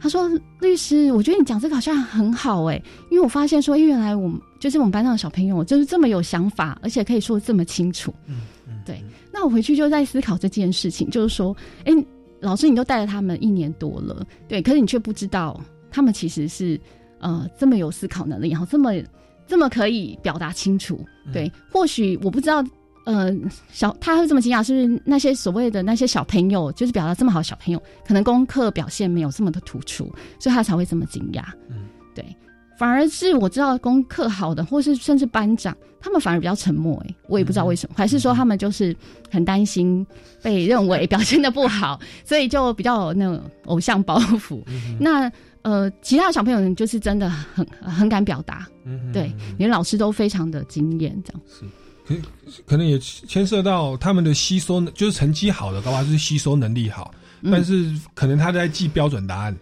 [0.00, 0.28] 他说
[0.60, 9.00] ：“律师，我觉得你讲这个好像很好哎，因为我发现说，原来我们就是我们班上的小朋友就是这么有想法，而且可以说的这么清楚。”嗯嗯，对。
[9.32, 11.92] 那我回去就在思考这件事情，就是说，哎，
[12.40, 15.60] 老师你都带了他们一年多了，对，可是你却不知道。
[15.92, 16.80] 他们其实是，
[17.20, 18.92] 呃，这么有思考能力，然后这么
[19.46, 21.04] 这么可以表达清楚。
[21.32, 22.64] 对，或许我不知道，
[23.04, 23.30] 呃，
[23.70, 31.44] 小他会这么惊讶，是不是那些所谓的那些小朋友，就是表达这么好的小朋友，可能功课表现没有这么的突出，所以他才会这么惊讶。
[31.68, 32.24] 嗯，对。
[32.78, 36.96] 反而是我知道功课好的，或是甚至班长，他们反而比较沉默。
[37.06, 38.96] 哎，我也不知道为什么，还是说他们就是
[39.30, 40.04] 很担心
[40.42, 44.60] 被认为表现的不好，所以就比较有那种偶像包袱。
[44.98, 45.30] 那。
[45.62, 48.66] 呃，其他的小朋友，就是真的很很敢表达，
[49.12, 51.64] 对，连老师都非常的惊艳，这样是，
[52.04, 52.14] 可
[52.66, 59.56] 可能也牵涉到他们的吸收，就是成绩好的，高话是吸收能力好，但是可能他在记标准答案。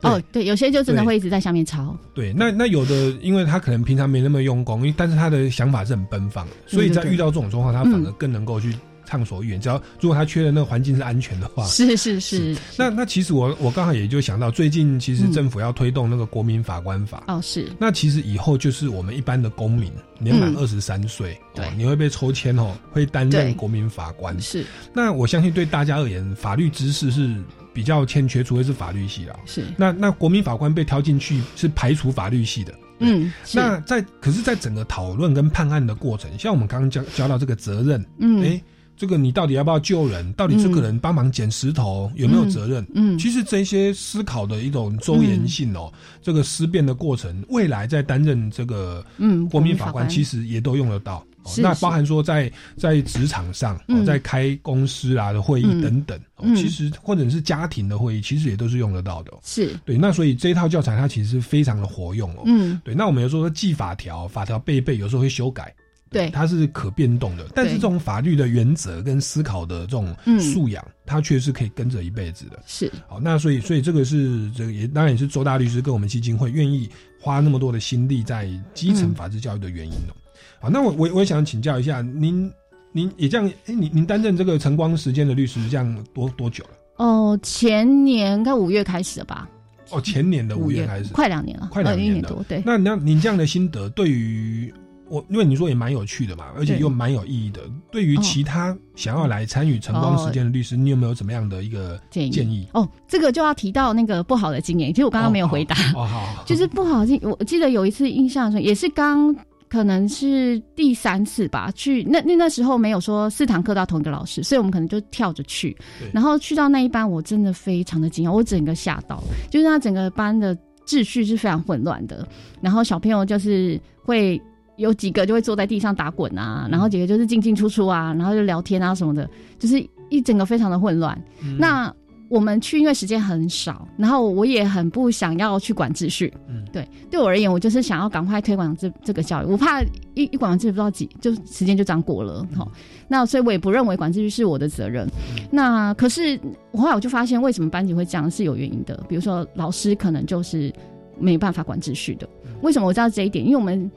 [0.00, 1.96] 哦，对，有些就真的会一直在下面抄。
[2.12, 8.76] 对，那那有的，因为他可能平常没那么用功，但是他的想法是很奔放，所以在遇到这种状况，他反而更能够去。
[9.06, 12.56] 畅所欲言，只要如果他缺的那个环境是安全的话，是是是。
[12.76, 17.70] 那那其实我我刚好也就想到，最近其实政府要推动那个国民法官法哦，是。
[17.78, 24.38] 那其实以后就是我们一般的公民年满二十三岁，对，你会被抽签哦，会担任国民法官。
[24.40, 24.64] 是。
[24.92, 27.34] 那我相信对大家而言，法律知识是
[27.72, 29.36] 比较欠缺，除非是法律系啦。
[29.46, 29.64] 是。
[29.76, 32.74] 那那国民法官被挑进去是排除法律系的。
[33.00, 33.32] 嗯。
[33.52, 38.62] 那在可是，在整个讨论跟判案的过程，像我们刚刚教教到这个责任，嗯，哎。
[38.96, 40.32] 这个你到底要不要救人？
[40.34, 42.86] 到底这个人帮忙捡石头有没有责任？
[42.94, 51.24] 嗯，其实这些思考的一种周延性哦，这个思辨的过程，未来在担任这个嗯国民法官，其实也都用得到。
[51.58, 56.18] 那包含说在在职场上，在开公司啊的会议等等，
[56.56, 59.32] 其实或者是家庭的会议，其实也都是用得到的。
[59.42, 59.98] 是对。
[59.98, 62.44] 那所以这一套教材它其实是非常的活用哦。
[62.46, 62.94] 嗯，对。
[62.94, 65.74] 那我们有时候记法条，法条背一背，有时候会修改。
[66.14, 72.62] 对，它是可变动的，但是这种法律的原则跟思考的这种素养，它却是可以跟着一辈子的。
[72.66, 76.88] 是，好，那所以，所以这个是这个也当然也是周大律师跟我们基金会愿意
[77.20, 80.14] 花那么多的心力在基层法治教育的原因哦。
[80.60, 82.50] 好，那我我我也想请教一下您，
[82.92, 86.70] 您也这样，哎，您您担任这个晨光时间的律师这样多多久了？
[86.98, 89.48] 哦，前年该五月开始的吧？
[89.90, 92.42] 哦，前年的五月开始，快两年了，快两年多。
[92.48, 94.72] 对，那那您这样的心得对于？
[95.14, 97.60] 我因为你说也蛮有趣的嘛，而且又蛮有意义的。
[97.92, 102.30] 对于其他想要来参与晨光时间的律师，你有没有怎么样的一个建议？
[102.30, 104.92] 建议哦，这个就要提到那个不好的经验。
[104.92, 107.20] 其实我刚刚没有回答，哦 好，就是不好经。
[107.22, 109.32] 我记得有一次印象中也是刚
[109.68, 115.76] 可能是第三次吧，去那那那时候没有说四堂课到同一个老师，所以我们可能就跳着去。
[116.12, 122.26] 然后去到那一班，我真的非常的惊讶，我整个吓到，就是他整个班的秩序是非常混乱的，
[122.60, 124.42] 然后小朋友就是会。
[124.76, 131.16] 有几个就会坐在地上打滚啊，然后几个就是进进出出啊，然后就聊天啊什么的，就是一整个非常的混乱。
[131.58, 131.94] 那
[132.28, 136.32] 我们去因为时间很少，然后我也很不想要去管秩序。
[136.48, 139.82] 嗯，对，对我而言，我就是想要赶快推广这这个教育，我怕
[140.14, 142.44] 一一管完秩序不知道几就时间就这样过了。
[142.56, 142.72] 好，
[143.06, 145.06] 那所以我也不认为管秩序是我的责任。
[145.52, 146.40] 那可是
[146.72, 148.98] 后来我就发现，为什么班级会这样是有原因的。
[149.06, 150.72] 比如说老师可能就是
[151.20, 152.28] 没办法管秩序的。
[152.62, 153.44] 为什么我知道这一点？
[153.44, 153.88] 因为我们。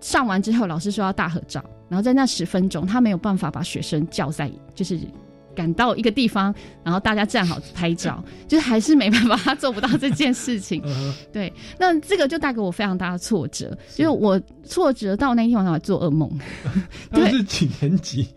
[0.00, 4.98] 上完之后，老师说要大合照，然后在那十分钟，他没有办法把学生叫在，就是
[5.54, 10.82] 赶到一个地方，然后大家站好拍照， 就是还是没办法，他做不到这件事情。
[11.32, 16.30] 对，那这个就带给我非常大的挫折，就是我挫折到那一天晚上做噩梦。
[17.10, 18.28] 那是几年级？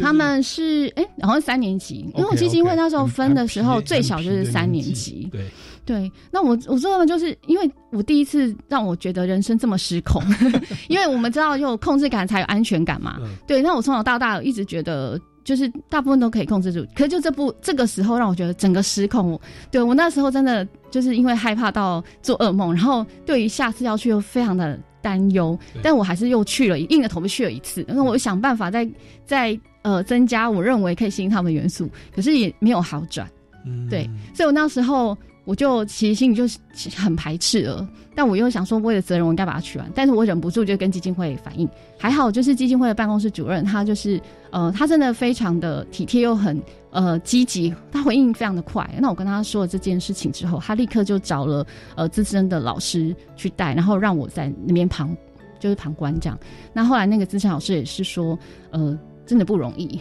[0.00, 5.28] 他们是哎，好像三年级，因为基金会那时候分的时候，很最小就是三年级。
[5.30, 5.46] 对，
[5.84, 10.22] 对，那我我说的就是因为我第一次让我觉得人生这么失控，
[10.88, 13.16] 因为我们知道有控制感才有安全感嘛。
[13.20, 15.20] 嗯对，那我从小到大一直觉得。
[15.44, 19.36] 就是大部分都可以控制住，可是就这部这个时候让我觉得整个失控。
[19.72, 27.84] 对我那时候真的就是因为害怕到做噩梦，然后对于下次要去又非常的担忧，但我还是又去了，硬着头皮去了一次。
[27.88, 28.88] 那我想办法再
[29.26, 33.28] 再呃增加我认为可以吸引他们的元素，可是也没有好转。
[33.66, 36.58] 嗯对，所以我那时候我就其实心里就是
[36.96, 41.68] 很排斥了，但我又想说为了责任我应该把它取完，但是我忍不住就跟基金会反映，
[41.98, 44.20] 还好就是基金会的办公室主任他就是
[44.50, 48.88] 呃他真的非常的体贴又很呃积极，他回应非常的快。
[49.00, 51.66] 那我跟他说了这件事情之后，他立刻就找了
[51.96, 55.16] 呃资深的老师去带，然后让我在那边旁
[55.58, 56.38] 就是旁观这样。
[56.72, 58.38] 那后来那个资深老师也是说，
[58.70, 60.00] 呃，真的不容易，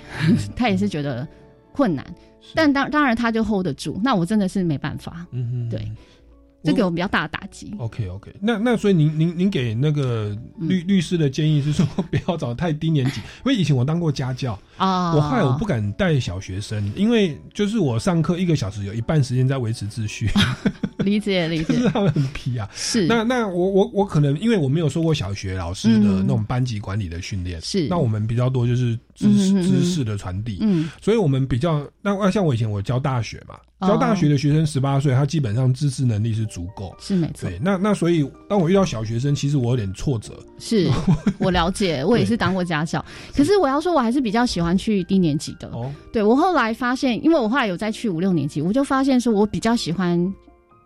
[0.55, 1.27] 他也是觉得
[1.71, 2.05] 困难。
[2.55, 5.91] 但当当然他就 hold 得住，那我真的是没办法，嗯哼，对，
[6.63, 7.73] 这给我比较大的打击。
[7.77, 10.67] OK OK，那那所以您您您给那个嗯。
[10.67, 20.29] 律、律师的建议是说 不要找太低年级，因为以前我当过家教啊我后来我不敢带小学生，因为就是我上课一个小时有一半时间在维持秩序，
[20.99, 21.73] 理 解理解。
[21.77, 22.67] 就是，他们很皮啊。
[22.73, 23.05] 是。
[23.07, 27.87] 那那我我我可能因为我没有受过小学老师的嗯那种班级管理的训练，是。
[27.87, 33.87] 那我们比较多就是知识知识的传递，嗯，所以我们比较那像我以前我教大学嘛，哦。
[33.87, 37.49] 教大学的学生十八岁，他基本上知识能力是足够，是没错。
[37.49, 40.89] 对，，那那所以当我遇到小学生，其实我有点挫折，是
[41.37, 43.03] 我了解，我也是当过家教，
[43.35, 45.67] 可是我要说，我还是比较喜欢去低年级的。
[45.69, 50.33] 哦，对我后来发现，因为我后来有再去五六年级，我就发现说我比较喜欢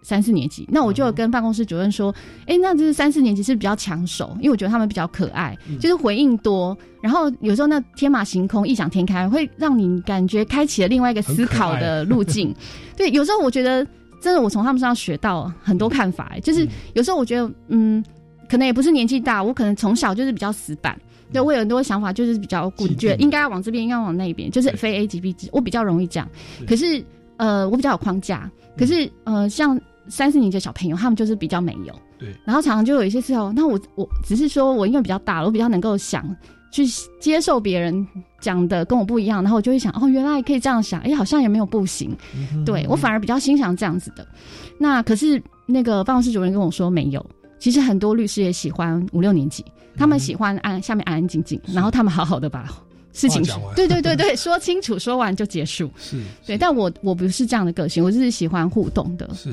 [0.05, 0.67] 三四年级。
[0.71, 2.13] 那我就跟办公室主任说，
[2.45, 12.53] 哎、那这是三四年级是比较抢手，因为我觉得他们比较可爱，就是回应多，然后有时候那天马行空、异想天开，会让你感觉开启了另外一个思考的路径。
[12.95, 13.83] 对，有时候我觉得
[14.21, 18.03] 真的，我从他们身上学到很多看法、就是有时候我觉得，嗯，
[18.47, 20.95] 可能也不是年纪大，我可能从小就是比较死板。
[21.33, 26.29] 对我有很多想法，就是比较固定，觉得应该要往这边，应该要往那边，就是非 A 即 B 制，我比较容易这样。
[26.67, 27.03] 可是
[27.37, 28.49] 呃，我比较有框架。
[28.77, 29.77] 可是呃，像
[30.07, 31.93] 三四年级的小朋友，他们就是比较没有。
[32.17, 32.29] 对。
[32.45, 36.23] 然后常常就有一些时候，那我我只是说我因为比较大了，我比较能够想
[36.71, 36.85] 去
[37.19, 38.05] 接受别人
[38.39, 42.15] 讲的跟我不一样，然后我就会想，哦，原来可以这样想，哎，好像也没有不行。
[42.65, 44.27] 对我反而比较欣赏这样子的。
[44.77, 47.25] 那可是那个办公室主任跟我说没有，
[47.59, 49.63] 其实很多律师也喜欢五六年级，
[49.97, 52.69] 他们喜欢安下面安安静静，然后他们好好的把
[53.15, 53.41] 事情
[53.75, 55.89] 对对对对说清楚，说完就结束。
[55.97, 59.27] 是对，但我我不是这样的个性，我就是喜欢互动的。
[59.33, 59.49] 是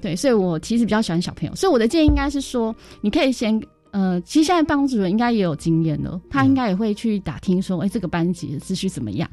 [0.00, 3.60] 对，所以我其实比较喜欢小朋友，所以我的建议应该是说，你可以先。
[3.92, 9.30] 呃，其实现在办公室主任应该也有经验了，他应该也会去打听说，哎、这个班级的秩序怎么样？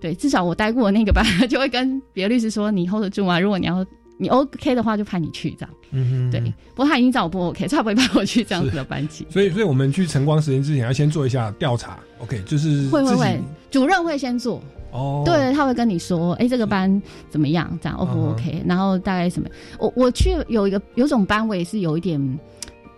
[0.00, 3.38] 对，至少我待过的那个班， 就会跟别的律师说，你 hold 得住吗？
[3.38, 3.84] 如果你要
[4.18, 5.70] 你 OK 的话，就派你去这样。
[5.92, 6.40] 嗯哼对，
[6.74, 9.26] 不过他已经知道我不 OK，所以他不会派我去这样子的班级。
[9.30, 13.40] 所以，所以我们去晨光实验之前，要先做一下调查，OK，就是会会会，
[13.70, 14.60] 主任会先做。
[14.92, 17.78] 哦，对，他会跟你说，哎、这个班怎么样？
[17.82, 19.48] 这样 O 不 OK？、然后大概什么？
[19.78, 22.38] 我我去有一个有种班，我也是有一点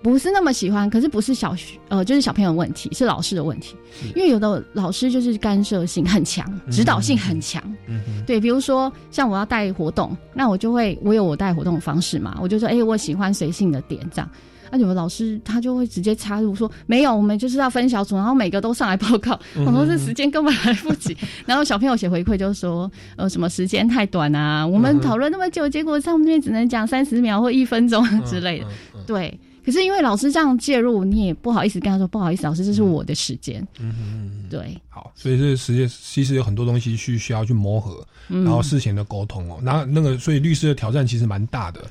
[0.03, 3.77] 不是那么喜欢，可是不是小学呃，就是小朋友的问题，是老师的问题。
[4.15, 7.63] 因为有的老师就是干涉性很强，指导性很强。
[7.87, 14.31] 嗯，对，比如说像我要带活动，那我就会我有我带活动的方式嘛，我就说，哎、我喜欢随性的点这样。
[14.71, 19.33] 那有的老师他就会直接插入说，没有，我们就是要分小组，然后每个都上来报告。
[19.57, 21.17] 嗯我说这时间根本来不及。
[21.47, 28.67] 然后小朋友写回馈就说，呃，什么时间太短啊，我们讨论那么久，结果上面只能讲三十秒或一分钟嗯之类的。
[29.07, 33.63] 对，可是因为老师这样介入，你也不好意思跟他说，不好意思，老师，这是我的时间。
[33.79, 38.45] 嗯对，好，所以这个实验其实有很多东西去需要去磨合，嗯。
[38.45, 41.85] 然后事前的沟通哦，然后那个所以律师的挑战其实蛮大的，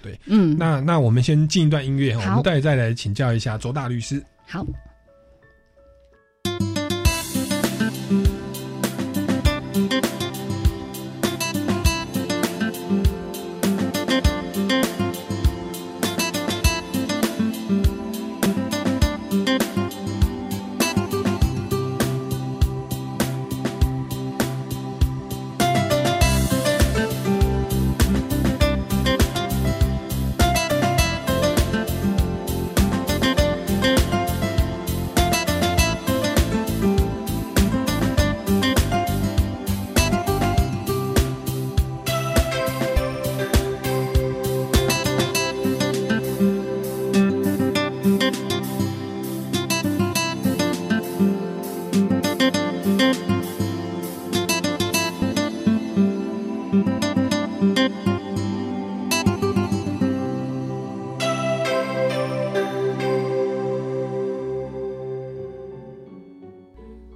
[0.00, 4.24] 对，嗯，那那我们先进一段音乐我们待会再来请教一下周大律师。
[4.46, 4.64] 好。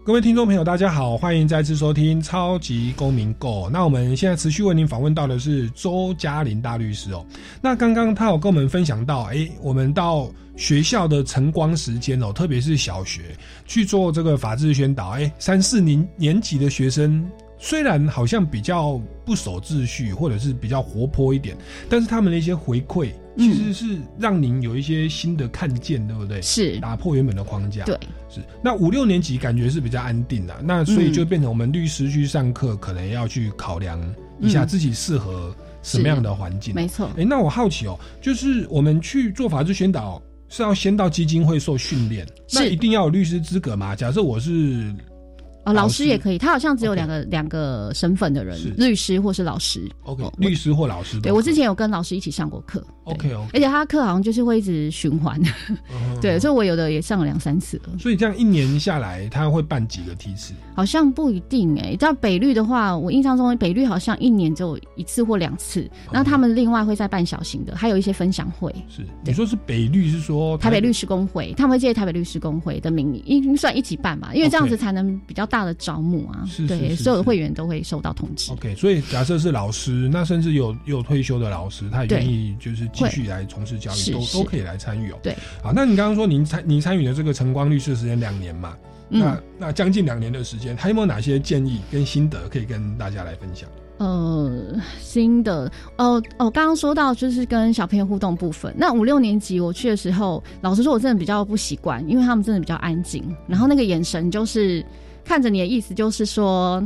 [0.09, 3.66] 各位听众朋友，大家好，欢迎再次收听《超级公民购》。
[3.68, 7.22] 那我们现在持续为您访问到的是周嘉玲大律师哦。
[7.61, 13.36] 那刚刚他有跟我们分享到，哎，我们到学校的晨光时间哦，特别是小学
[13.66, 17.22] 去做这个法制宣导，哎，三四年年级的学生。
[17.59, 21.54] 虽然好像比较不守秩序，或者是比较活泼一点，
[21.86, 26.43] 但是他们的一些回馈，其实是让您有一些新的看见，对不对？
[26.43, 27.84] 是打破原本的框架。
[27.84, 27.97] 对，
[28.28, 28.41] 是。
[28.62, 33.99] 那五六年级感觉是比较安定的，那所以就变成我们律师去上课，可能要去考量
[34.41, 36.74] 一下自己适合什么样的环境。
[36.74, 37.09] 没错。
[37.16, 43.95] 哎，那我好奇哦，就是我们去做法制宣导，是要先到基金会受训练，那一定要有律师资格吗？
[43.95, 44.93] 假设我是。
[45.64, 49.86] 老师也可以，他好像只有两个两个身份的人，律师或是老师。
[50.04, 51.20] OK，律师或老师。
[51.20, 52.82] 对我之前有跟老师一起上过课。
[53.04, 55.38] OK OK，而且他课好像就是会一直循环。
[56.22, 57.98] 对，所以我有的也上了两三次了。
[57.98, 60.54] 所以这样一年下来，他会办几个梯次？
[60.74, 61.94] 好像不一定哎。
[61.96, 65.88] 到北律的话，我印象中北律好像一年只有一次或两次。
[66.11, 68.74] 那他们另外会再办小型的，还有一些分享会。
[68.88, 74.30] 是，你说是北律是说台北律师工会，他们会借台北律师工会的名义，应算一起办吧？
[74.32, 75.57] 因为这样子才能比较大。
[75.59, 78.52] 大的招募啊，对，所有的会员都会收到通知。
[78.52, 85.18] OK，所以假设是老师，那甚至有有退休的老师，他也愿意就是继续来从事教育，都都可以来参与哦。
[85.20, 88.76] 对，好，那你刚刚说您参您参与的这个晨光律师时间两年嘛？
[89.09, 93.68] 那那将近两年的时间，还有没有哪些建议跟心得可以跟大家来分享？
[93.96, 98.72] 呃，新的哦哦，刚刚说到就是跟小朋友互动部分。
[98.78, 104.84] 那五六年级我去的时候，老实说，我真的比较不习惯，因为他们真的比较安静，然后那个眼神就是。
[105.29, 106.83] 看着你的意思就是说，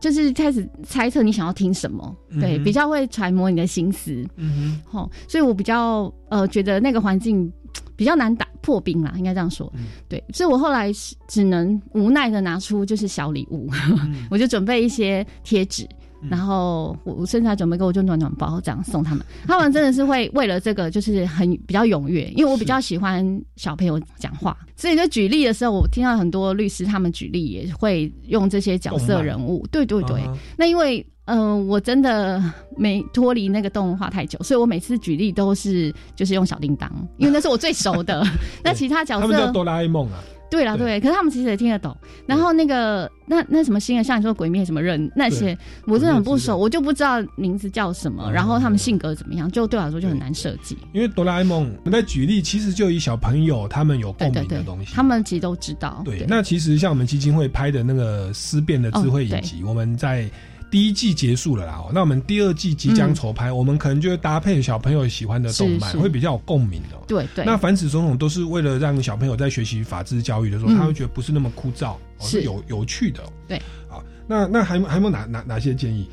[0.00, 7.52] 就是开始猜测你想要听什么，对，比较会揣摩你的心思，嗯哼，哦，所以我比较呃觉得那个环境
[7.94, 9.70] 比较难打破冰啦，应该这样说，
[10.08, 10.90] 对，所以我后来
[11.28, 13.68] 只能无奈的拿出就是小礼物，
[14.30, 15.86] 我就准备一些贴纸。
[16.28, 30.22] 然后我我甚至还准备给我就暖暖包这样送他们，他们真的是会为了这个就是很比较踊跃，因为我比较喜欢小朋友讲话，所以在举例的时候，我听到很多律师他们举例也会用这些角色人物，对对对。
[30.56, 32.42] 那因为嗯，我真的
[32.76, 38.24] 没脱离那个动画太久，所以我每次举例都是就是用小叮当，因为那是我最熟的。
[38.64, 40.18] 那其他角色，他们叫哆啦 A 梦啊。
[40.50, 41.96] 对啦，对，可是他们其实也听得懂。
[42.26, 50.76] 然后那个那那什么新的，像你说鬼灭什么人那些，我真的很不熟，我就不知道名字叫什么，然后他们性格怎么样，就对我来说就很难设计。
[50.92, 56.02] 因为哆啦 A 梦，我在举例，其实就以小朋友他们有共鸣的东西，他们其实都知道。
[56.04, 60.28] 对，那其实像我们基金会拍的那个思辨的智慧影集，我们在。
[60.70, 66.96] 第一季结束了啦，那我们第二季即将筹拍，我们可能就会搭配小朋友喜欢的动漫，会比较有共鸣的。
[67.06, 67.44] 对对。
[67.44, 73.22] 那凡此种种都是为了让小朋友在学习法治教育的时候，他会觉得不是那么枯燥，是有有趣的。
[73.46, 73.60] 对。
[73.88, 76.06] 好，那那还还有哪哪哪些建议？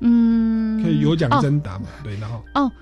[0.00, 1.86] 嗯，可以有奖征答嘛？
[2.02, 2.72] 对，然后哦，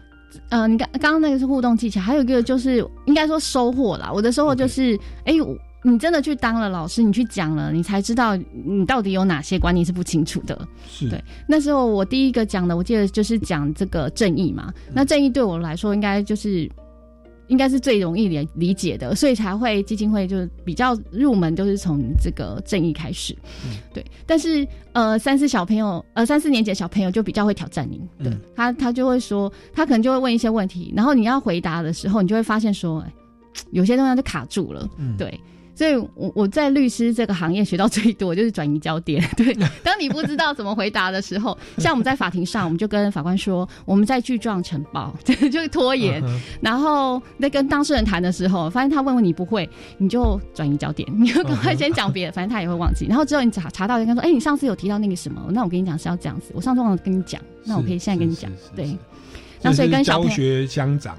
[0.51, 4.13] 呃，你刚刚刚那个是互动技巧，还有一个就是应该说收获啦。
[4.13, 5.35] 我的收获就是，哎。
[5.83, 10.69] 你真的去当了老师，你去讲了，你才知道你到底有哪些观念是不清楚的。
[10.89, 11.23] 是对。
[11.47, 14.73] 那时候我第一个讲的，我记得就是讲这个正义嘛。
[14.93, 16.69] 那正义对我来说，应该就是
[17.47, 23.37] 应该是最容易理理解的，所以才会基金会就是比较入门，就是从这个正义开始。
[23.95, 24.05] 对。
[24.27, 28.01] 但是呃，三四小朋友呃，三四年级的小朋友就比较会挑战你。
[28.23, 28.37] 对。
[28.57, 33.03] 他他就会说，他可能就会问一些问题，然后你要回答的时候，你就会发现说，
[33.71, 34.89] 有些东西就卡住了。
[34.99, 35.17] 嗯。
[35.17, 35.41] 对。
[35.79, 39.25] 所以，我我在律师这个行业学到最多就是转移焦点。
[39.37, 39.55] 对，
[39.85, 46.21] 当你不知道怎么回答的时候，像我们在法庭上，我们就跟法官说，我们在具状呈报， 就拖延。
[46.61, 53.07] 然后在跟当事人谈的时候，发现他问问你不会，你就转移焦点，你就赶快先讲别的，反正他也会忘记。
[53.07, 55.41] 然后之后你查查到，跟他说，哎，你上次有提到那个什么？
[55.53, 58.51] 那我跟你讲是要这样子，我上次忘了跟你讲，那我可以现在跟你讲。
[58.75, 58.99] 对，
[59.63, 61.17] 那所以跟教学相长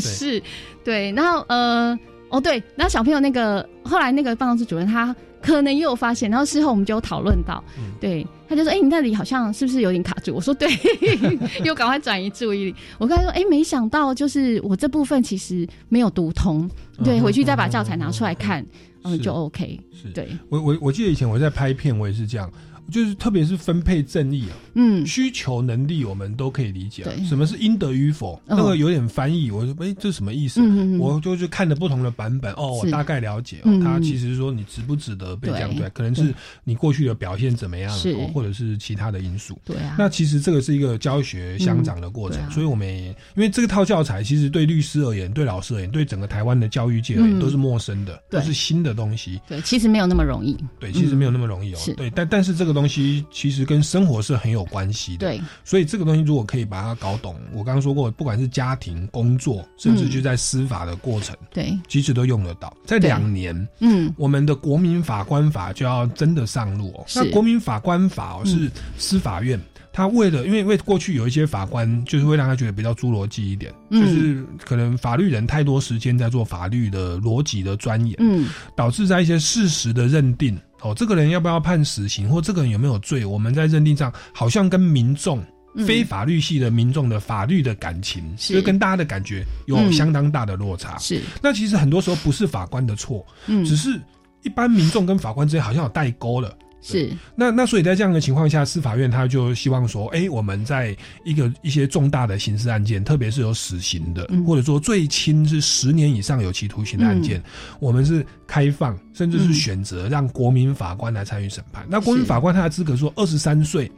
[0.00, 0.40] 是，
[0.84, 1.98] 对，然后呃。
[2.28, 7.62] 哦，对，然后小朋友那个后来那个办公室主任他可能也有发现，然后事后我们就有讨论到，
[8.00, 10.68] 对，他就说：“哎，你那里好像是不是有点卡住？”我说：“对，
[11.64, 16.68] 又赶快转移注意力。”我跟他说：“哎，没想到就是我这部分其实没有读通，
[17.04, 18.64] 对，回去再把教材拿出来看，
[19.04, 22.50] 嗯，就 OK。”是，对，我我我记得以前我在拍片，我也是这样。
[22.90, 28.40] 就是特别是分配正义啊，嗯，需求能力我们都可以理解什么是应得与否？
[28.46, 30.60] 嗯那个有点翻译，我说哎，这什么意思？
[30.98, 33.80] 我就去看了不同的版本，哦，我大概了解哦嗯。
[33.80, 36.34] 他其实说你值不值得被这样对对，可能是
[36.64, 39.58] 你过去的表现怎么样，是哦或者是其他的因素。
[39.64, 49.40] 对啊，那其实这个是一个教学相长的过程，所以我们也因为这个套教材，其实对律师而言，对老师而言，对整个台湾的教育界而言，嗯都是陌生的，都是新的东西。
[49.46, 50.56] 对，其实没有那么容易。
[50.80, 51.76] 对，其实没有那么容易哦。
[51.78, 55.26] 是对，但但是这个东西其实跟生活是很有关系的。
[55.26, 62.74] 对，所以这个东西如果可以把它搞懂，我刚刚说过，不管是家庭、工作，甚至就在司法的过程，对，其实都用得到。
[62.86, 67.04] 在对两年，嗯，我们的国民法官法就要真的上路哦。
[67.14, 69.60] 那国民法官法哦，嗯是司法院。
[69.90, 85.38] 他为了，因为因为过去有一些法官，就是会让他觉得比较侏罗纪一点，嗯就是可能法律人太多时间在做法律的逻辑的钻研，嗯，导致在一些事实的认定，哦，这个人要不要判死刑，或这个人有没有罪，我们在认定上好像跟民众。
[85.40, 85.46] 嗯
[85.86, 90.98] 非法律系的民众的法律的感情，是就跟大家的感觉有嗯相当大的落差。
[90.98, 94.00] 是，那其实很多时候不是法官的错，嗯，只是
[94.42, 96.52] 一般民众跟法官之间好像有代沟了。
[96.80, 107.42] 是，那那所以在这样的情况下，司法院他就希望说，哎、我们在一个一些重大的刑事案件，特别是有死刑的，嗯或者说最轻是十年以上有期徒刑的案件，
[107.80, 111.84] 我们是开放，甚至是嗯选择让国民法官来参与审判。
[111.88, 113.90] 那国民法官他的资格说二十三岁。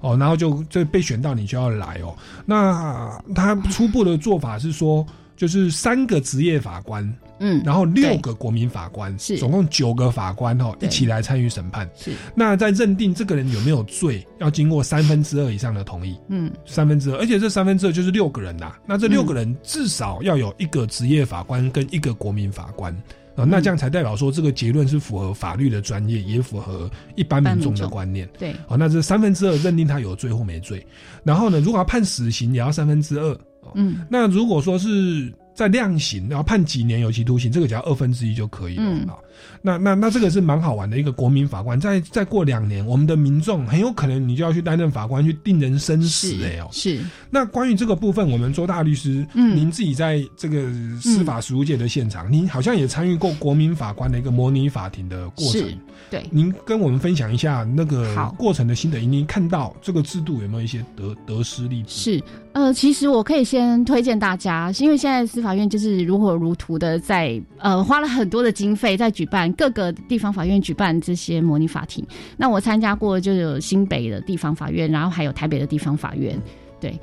[0.00, 2.14] 哦，然后就这被选到你就要来哦。
[2.44, 5.06] 那他初步的做法是说，
[5.36, 7.02] 就是三个职业法官，
[7.40, 11.88] 嗯，然后六对个国民法官，是总共九个法官哦，对一起来参与审判。
[11.96, 22.94] 是，那在认定这个人有没有罪，要经过三分之二以上的同意，嗯，三分之二，而且这三分之二就是六个人呐、那这六个人至少要有一个职业法官跟一个国民法官。
[23.36, 28.28] 啊、那这样才代表说这个结论是符合法律的专业，也符合一般民众的观念。
[28.38, 30.86] 对，好、那这三分之二认定他有罪或没罪。
[31.24, 33.36] 然后呢，如果要判死刑，也要三分之二。
[33.74, 39.08] 嗯，那如果说是在量刑，然后判几年有期徒刑，这个只要二分之一就可以了嗯。
[39.08, 39.16] 啊。
[39.62, 46.68] 那那那这个是蛮好玩的一个国民法官，再再过两年，我们的民众很有可能你就要去担任法官，去定人生死哎哦。
[46.70, 50.70] 是，那关于这个部分，我们周大律师，嗯您自己在这个
[51.00, 55.76] 司法实务界的现场，您好像也参与过国民法官的一个模拟法庭的过程是。，
[56.10, 61.88] 对，您跟我们分享一下那个过程的心得，您看到这个制度有没有一些得得失例子？
[61.88, 62.22] 是，
[62.52, 72.04] 呃，其实我可以先推荐大家，是因为现在司法院就是如火如荼的在呃花了很多的经费在举办各个地方法院举办这些模拟法庭。
[72.36, 76.36] 那我参加过就有新北的地方法院，然后还有台北的地方法院。
[76.80, 76.98] 对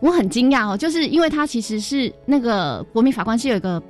[0.00, 3.82] 我很惊讶哦，就是因为它其实是那个国民法官是有一个。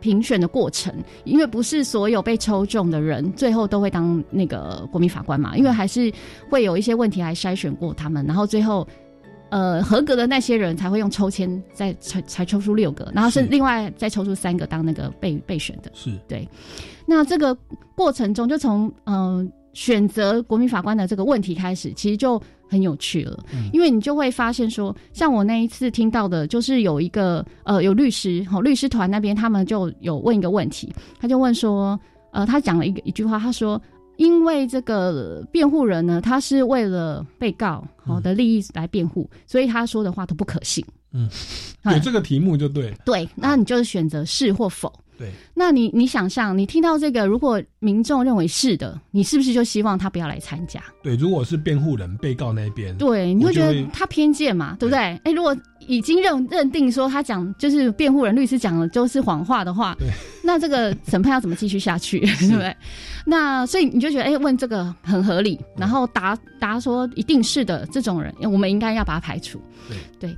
[0.00, 6.12] 评选的过程，因为不是所有被抽中的人最后都会当那个国民法官嘛，因为还是
[6.50, 8.86] 会有一些问题来筛选过他们，然后最后
[9.48, 15.90] 呃合格的那些人才会用抽签再才才抽出六个，然后是是另外再抽出三个当那个备备选的。
[15.94, 16.46] 是对，
[17.06, 17.54] 那这个
[17.94, 31.98] 过程中就从嗯、呃选择国民法官的这个问题开始，其实就很有趣了，嗯因为你就会发现说，像我那一次听到的，就是有一个呃有律师哈、律师团那边他们就有问一个问题，他就问说，
[32.30, 33.80] 呃，他讲了一个一句话，他说。
[34.16, 40.84] 因为这个辩护人呢，他是为了被告好的利益来辩护，所以他说的话都不可信。
[41.12, 41.28] 嗯，
[41.82, 42.96] 哎 有这个题目就对了。
[43.04, 44.92] 对，那你就是选择是或否。
[45.16, 50.82] 对，那你你想象，你听到这个，如果民众认为是的，你是不是就希望他不要来参加？
[51.02, 54.98] 对，如果是辩护人、被告那边，对，你会觉得他偏见嘛，对不对？
[55.24, 55.56] 哎，如果
[55.86, 60.08] 已经认认定说他讲就是辩护人、律师讲的就是谎话的话，对，
[60.42, 62.74] 那这个审判要怎么继续下去， 对不对？
[63.24, 69.60] 那所以你就觉得，哎，问这个很合理，然后答答说一定是的，这种人我们应该要把他排除。
[69.88, 70.36] 对对，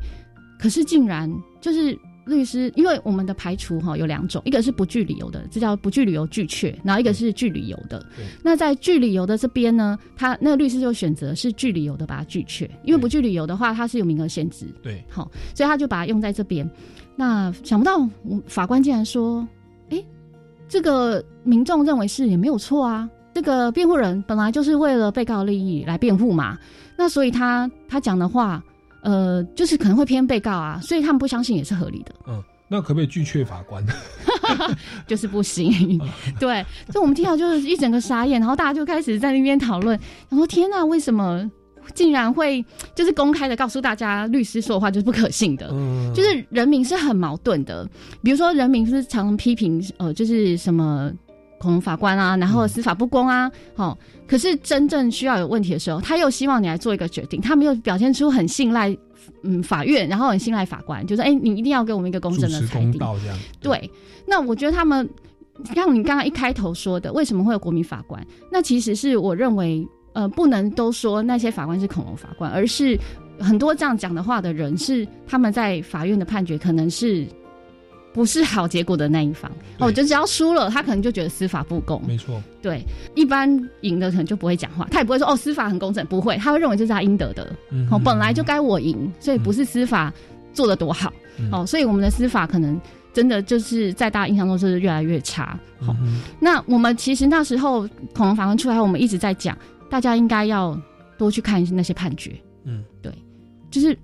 [0.59, 1.97] 可是竟然就是
[2.27, 8.05] 律师，因为我们的排除哈有两种，一个是不具理由的，这叫不具理由拒却，然后一个是具理由的。
[8.43, 14.67] 那在具理由的这边呢，他那个律师就选择是具理由的把它拒却，因为不具理由的话，它是有名额限制。
[14.83, 16.69] 对，好，所以他就把它用在这边。
[17.15, 19.47] 那想不到我法官竟然说，
[19.91, 20.05] 哎，
[20.69, 23.09] 这个民众认为是也没有错啊。
[23.33, 26.59] 这个辩护人本来就是为了被告利益来辩护嘛，
[26.97, 28.65] 那所以他他讲的话，
[29.07, 33.87] 呃，就是可能会偏被告啊，所以他们不相信也是合理的，嗯，那可不可以拒绝法官？
[35.07, 36.01] 就是不行。
[36.41, 39.97] 对，所以我们听到就是一整个傻眼，然后大家就开始在那边讨论，
[40.29, 41.49] 想说天呐，为什么
[41.95, 42.65] 竟然会
[42.97, 45.69] 就是公开的告诉大家律师说的话就是不可信的？
[45.73, 47.89] 嗯，就是人民是很矛盾的。
[48.25, 51.13] 比如说，人民是常常批评呃，就是什么
[51.59, 53.97] 恐龙法官啊，然后司法不公啊，好、
[54.27, 58.95] 可是真正需要有问题的时候，他又希望你来做一个决定，他没有表现出很信赖
[59.43, 62.93] 嗯法院，然后很信赖法官，就是哎、你一定要给我们一个公正的裁定。
[62.93, 63.39] 公道这样。
[63.61, 63.91] 对，
[64.27, 65.09] 那我觉得他们
[65.75, 68.25] 像你刚刚一开头说的，为什么会有国民法官？
[68.53, 72.99] 那其实是我认为，呃，不能都说那些法官是恐龙法官，而是
[73.41, 77.27] 很多这样讲的话的人是他们在法院的判决可能是。
[78.17, 82.03] 不是好结果的那一方，哦，就只要输了，他可能就觉得司法不公。
[82.09, 82.83] 没错，对，
[83.15, 83.47] 一般
[83.83, 90.11] 赢的可能就不会讲话，他也不会说哦司法很公正，不会，他会认为这是他应得的，嗯哦，本来就该我赢，所以不是司法
[90.55, 91.51] 做的多好，嗯。
[91.53, 92.81] 哦，所以我们的司法可能
[93.13, 95.61] 真的就是在大家印象中就是越来越差。
[95.79, 97.83] 好、嗯那我们其实那时候
[98.15, 99.55] 恐龙法官出来，我们一直在讲，
[99.91, 100.75] 大家应该要
[101.19, 102.33] 多去看那些判决，
[102.65, 103.13] 嗯，对，
[103.71, 103.95] 就是。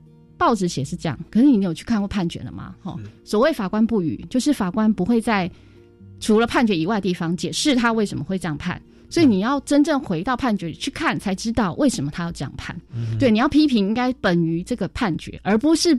[0.43, 2.74] 报纸写是这样，可是你有去看过判决了吗？
[2.82, 5.49] 哈，所谓法官不语，就是法官不会在
[6.18, 12.76] 除了判决以外的地方解释他为什么会这样判，所以你要真正回到判决里去看，才知道为什么他要这样判。
[12.93, 15.97] 嗯对，你要批评应该本于这个判决，而不是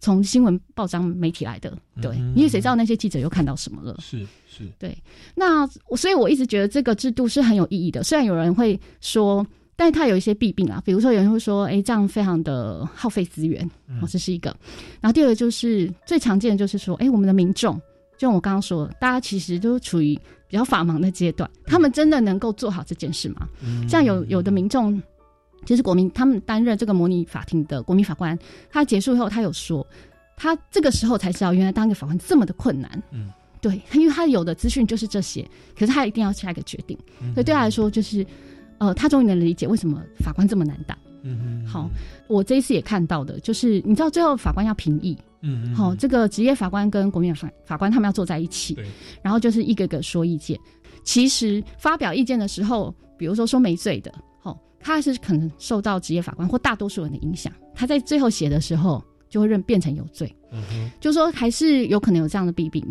[0.00, 1.76] 从新闻报章媒体来的。
[2.00, 3.94] 对，因为谁知道那些记者又看到什么了？
[4.00, 4.96] 是是，对，
[5.34, 5.66] 那
[5.98, 8.02] 所以我一直觉得这个制度是很有意义的。
[8.02, 9.46] 虽然有人会说。
[9.78, 13.62] 但是它有一些弊病啊，比如说有人会说，哎，这样非常的耗费资源，
[14.00, 14.48] 哦，这是一个。
[15.02, 17.74] 然后第二个就是最常见的就是说，哎，我们的民众，
[18.16, 20.18] 就像我刚刚说，大家其实都处于
[20.48, 23.46] 比较法盲的阶段，他们真的能够做好这件事吗？
[23.86, 24.98] 像有有的民众，
[25.66, 28.38] 就是国民，他们担任这个模拟法庭的国民法官，
[28.70, 29.86] 他结束以后，他有说，
[30.38, 33.02] 他这个时候才知道，原来当一个法官这么的困难。
[33.10, 33.28] 嗯，
[33.60, 35.46] 对，因为他有的资讯就是这些，
[35.78, 36.98] 可是他一定要下一个决定，
[37.34, 38.26] 所以对他来说就是。
[38.78, 40.96] 呃，他终于能理解为什么法官这么难当。
[41.22, 41.90] 嗯嗯，好，
[42.28, 48.84] 我这一次也看到的，就是你知道最后法官要评议，嗯嗯，好，这个职业法官跟国民法法官他们要坐在一起，对，
[49.22, 50.56] 然后就是一个个说意见。
[51.02, 62.86] 其实发表意见的时候，比如说说没罪的，好，他是可能受到职业法官或大多数人的影响，他在最后写的时候就会认变成有罪，嗯哼，就说还是有可能有这样的弊病，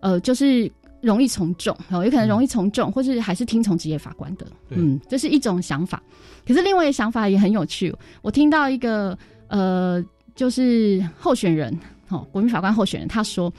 [0.00, 0.68] 呃，就是。
[1.00, 6.02] 容易从众，哦，有可能容易从众，或是还是听从职业法官的，嗯，这是一种想法。
[6.46, 9.16] 可是另外一个想法也很有趣，我听到一个
[9.48, 10.02] 呃，
[10.34, 11.78] 就是候选人，
[12.08, 13.52] 哦，国民法官候选人，他说，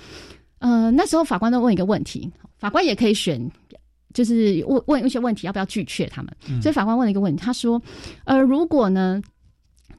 [0.58, 3.40] 呃，那时候法官都问一个问题，法官也可以选，
[4.14, 6.36] 就是问问一些问题，要不要拒绝他们？
[6.50, 7.82] 嗯所以法官问了一个问题，他说，
[8.26, 9.22] 呃，如果呢，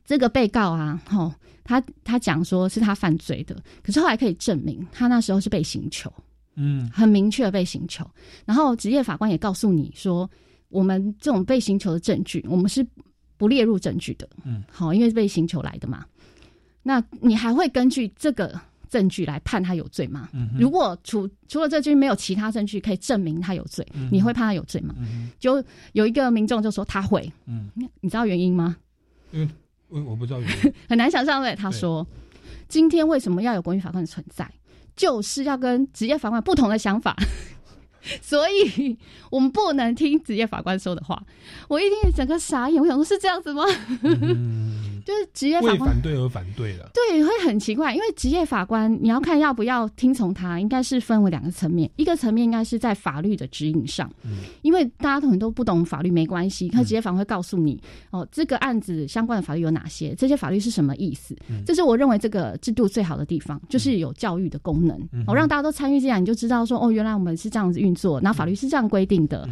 [0.04, 1.32] 这个被告啊，哦，
[1.64, 6.12] 他他讲说是他犯罪的，可是后来可以证明他那时候是被刑求。
[6.54, 8.08] 嗯，很明确的被刑求，
[8.44, 10.28] 然后职业法官也告诉你说，
[10.68, 12.86] 我们这种被刑求的证据，我们是
[13.36, 14.28] 不列入证据的。
[14.44, 16.04] 嗯，好，因为是被刑求来的嘛。
[16.82, 20.28] 那你还会根据这个证据来判他有罪吗？
[20.32, 24.94] 嗯，如果除除了这句没有其他证据可以证明他有罪，嗯、你会判他有罪吗？
[24.98, 27.30] 嗯、就有一个民众就说他会。
[27.46, 27.70] 嗯，
[28.00, 28.76] 你知道原因吗？
[29.30, 29.48] 因为
[29.88, 31.54] 我我不知道原因， 很难想象对。
[31.54, 32.06] 他说，
[32.68, 34.50] 今天为什么要有国民法官的存在？
[35.00, 37.16] 就是要跟职业法官不同的想法，
[38.20, 38.98] 所以
[39.30, 41.22] 我们不能听职业法官说的话。
[41.68, 43.64] 我一听整个傻眼，我想说是这样子吗？
[45.04, 47.94] 就是职业法官反对而反对了，对，会很奇怪。
[47.94, 57.80] 因为职业法官你要看要不要听从他，应该是分为两个层面，一个层面应该是在法律的指引上，嗯、因为大家可能都不懂法律没关系，可职业法官会告诉你、
[58.12, 61.36] 嗯、哦，这个案子相关的法律有哪些，这些法律是什么意思。
[61.48, 69.48] 嗯、这是我认为这个制度最好的地方，就是有教育的功能，嗯、哦，让大家都参与进来，你就知道说哦，原来我们是这样子运作，然后法律是这样规定的。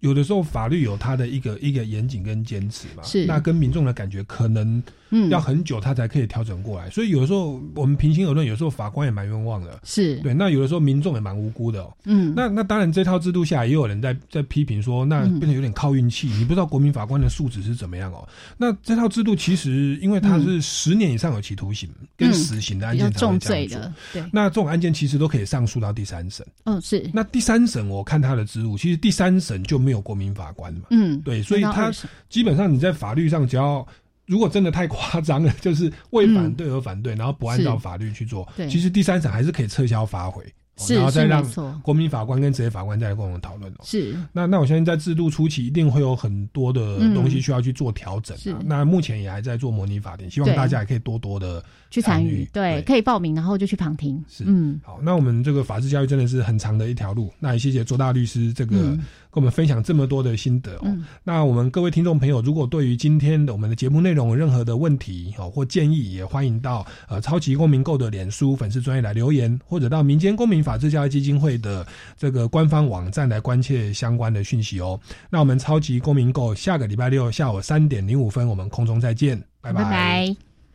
[0.00, 4.82] 有的时候法律有它的一个一个严谨跟坚持嘛，是那跟民众的感觉可能
[5.30, 6.88] 要很久，他才可以调整过来。
[6.88, 10.34] 嗯、所以有的时候我们平心而论，有时候法官也蛮冤枉的，是对。
[10.34, 12.32] 那有的时候民众也蛮无辜的、哦，嗯。
[12.36, 18.28] 那那当然这套制度下，也有人在在批评说，那变得有点靠运气，嗯、你不知道国民法官的素质是怎么样哦。
[18.56, 24.24] 那这套制度其实因为它是十年以上有期徒刑跟死刑的案件才会这样做，嗯、对。
[24.32, 27.10] 那这种案件其实都可以上诉到第三审，嗯，是。
[27.14, 30.82] 那第三审我看他的职务，其实第三审就没有国民法官嘛。
[30.90, 31.90] 嗯，对，所以他
[32.28, 33.86] 基本上你在法律上只要
[34.26, 40.44] 如果真的太夸张了， 就是为反对而反对，嗯、然后不按照法律去做，其实第三审还是可以撤销发回。
[40.80, 41.44] 是，然后再让
[41.82, 43.82] 国民法官跟职业法官再来共同讨论哦。
[43.82, 48.60] 是，那那我相信在制度初期一定会有很多的东西需要去做调整、啊。
[48.60, 52.48] 嗯、那目前也还在做模拟法庭，希望大家也可以多多的去参与。
[52.52, 54.24] 对，可以报名，然后就去旁听。
[54.28, 57.28] 是，嗯，好，那我们这个法治教育真的是很长的一条路。
[57.40, 60.80] 那也谢谢周大律师这个、嗯、跟我们分享这么多的心得哦。
[60.84, 74.98] 嗯那我们各位听众朋友，如果对于今天的我们的节目内容有任何的问题哦或建议，也欢迎到呃超级公民购的脸书粉丝专业来留言，或者到民间公民法治教育基金会的这个官方网站来关切相关的讯息哦。
[75.28, 79.84] 那我们超级公民购下个礼拜六下午三点零五分，我们空中再见，拜拜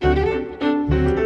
[0.01, 1.22] 拜。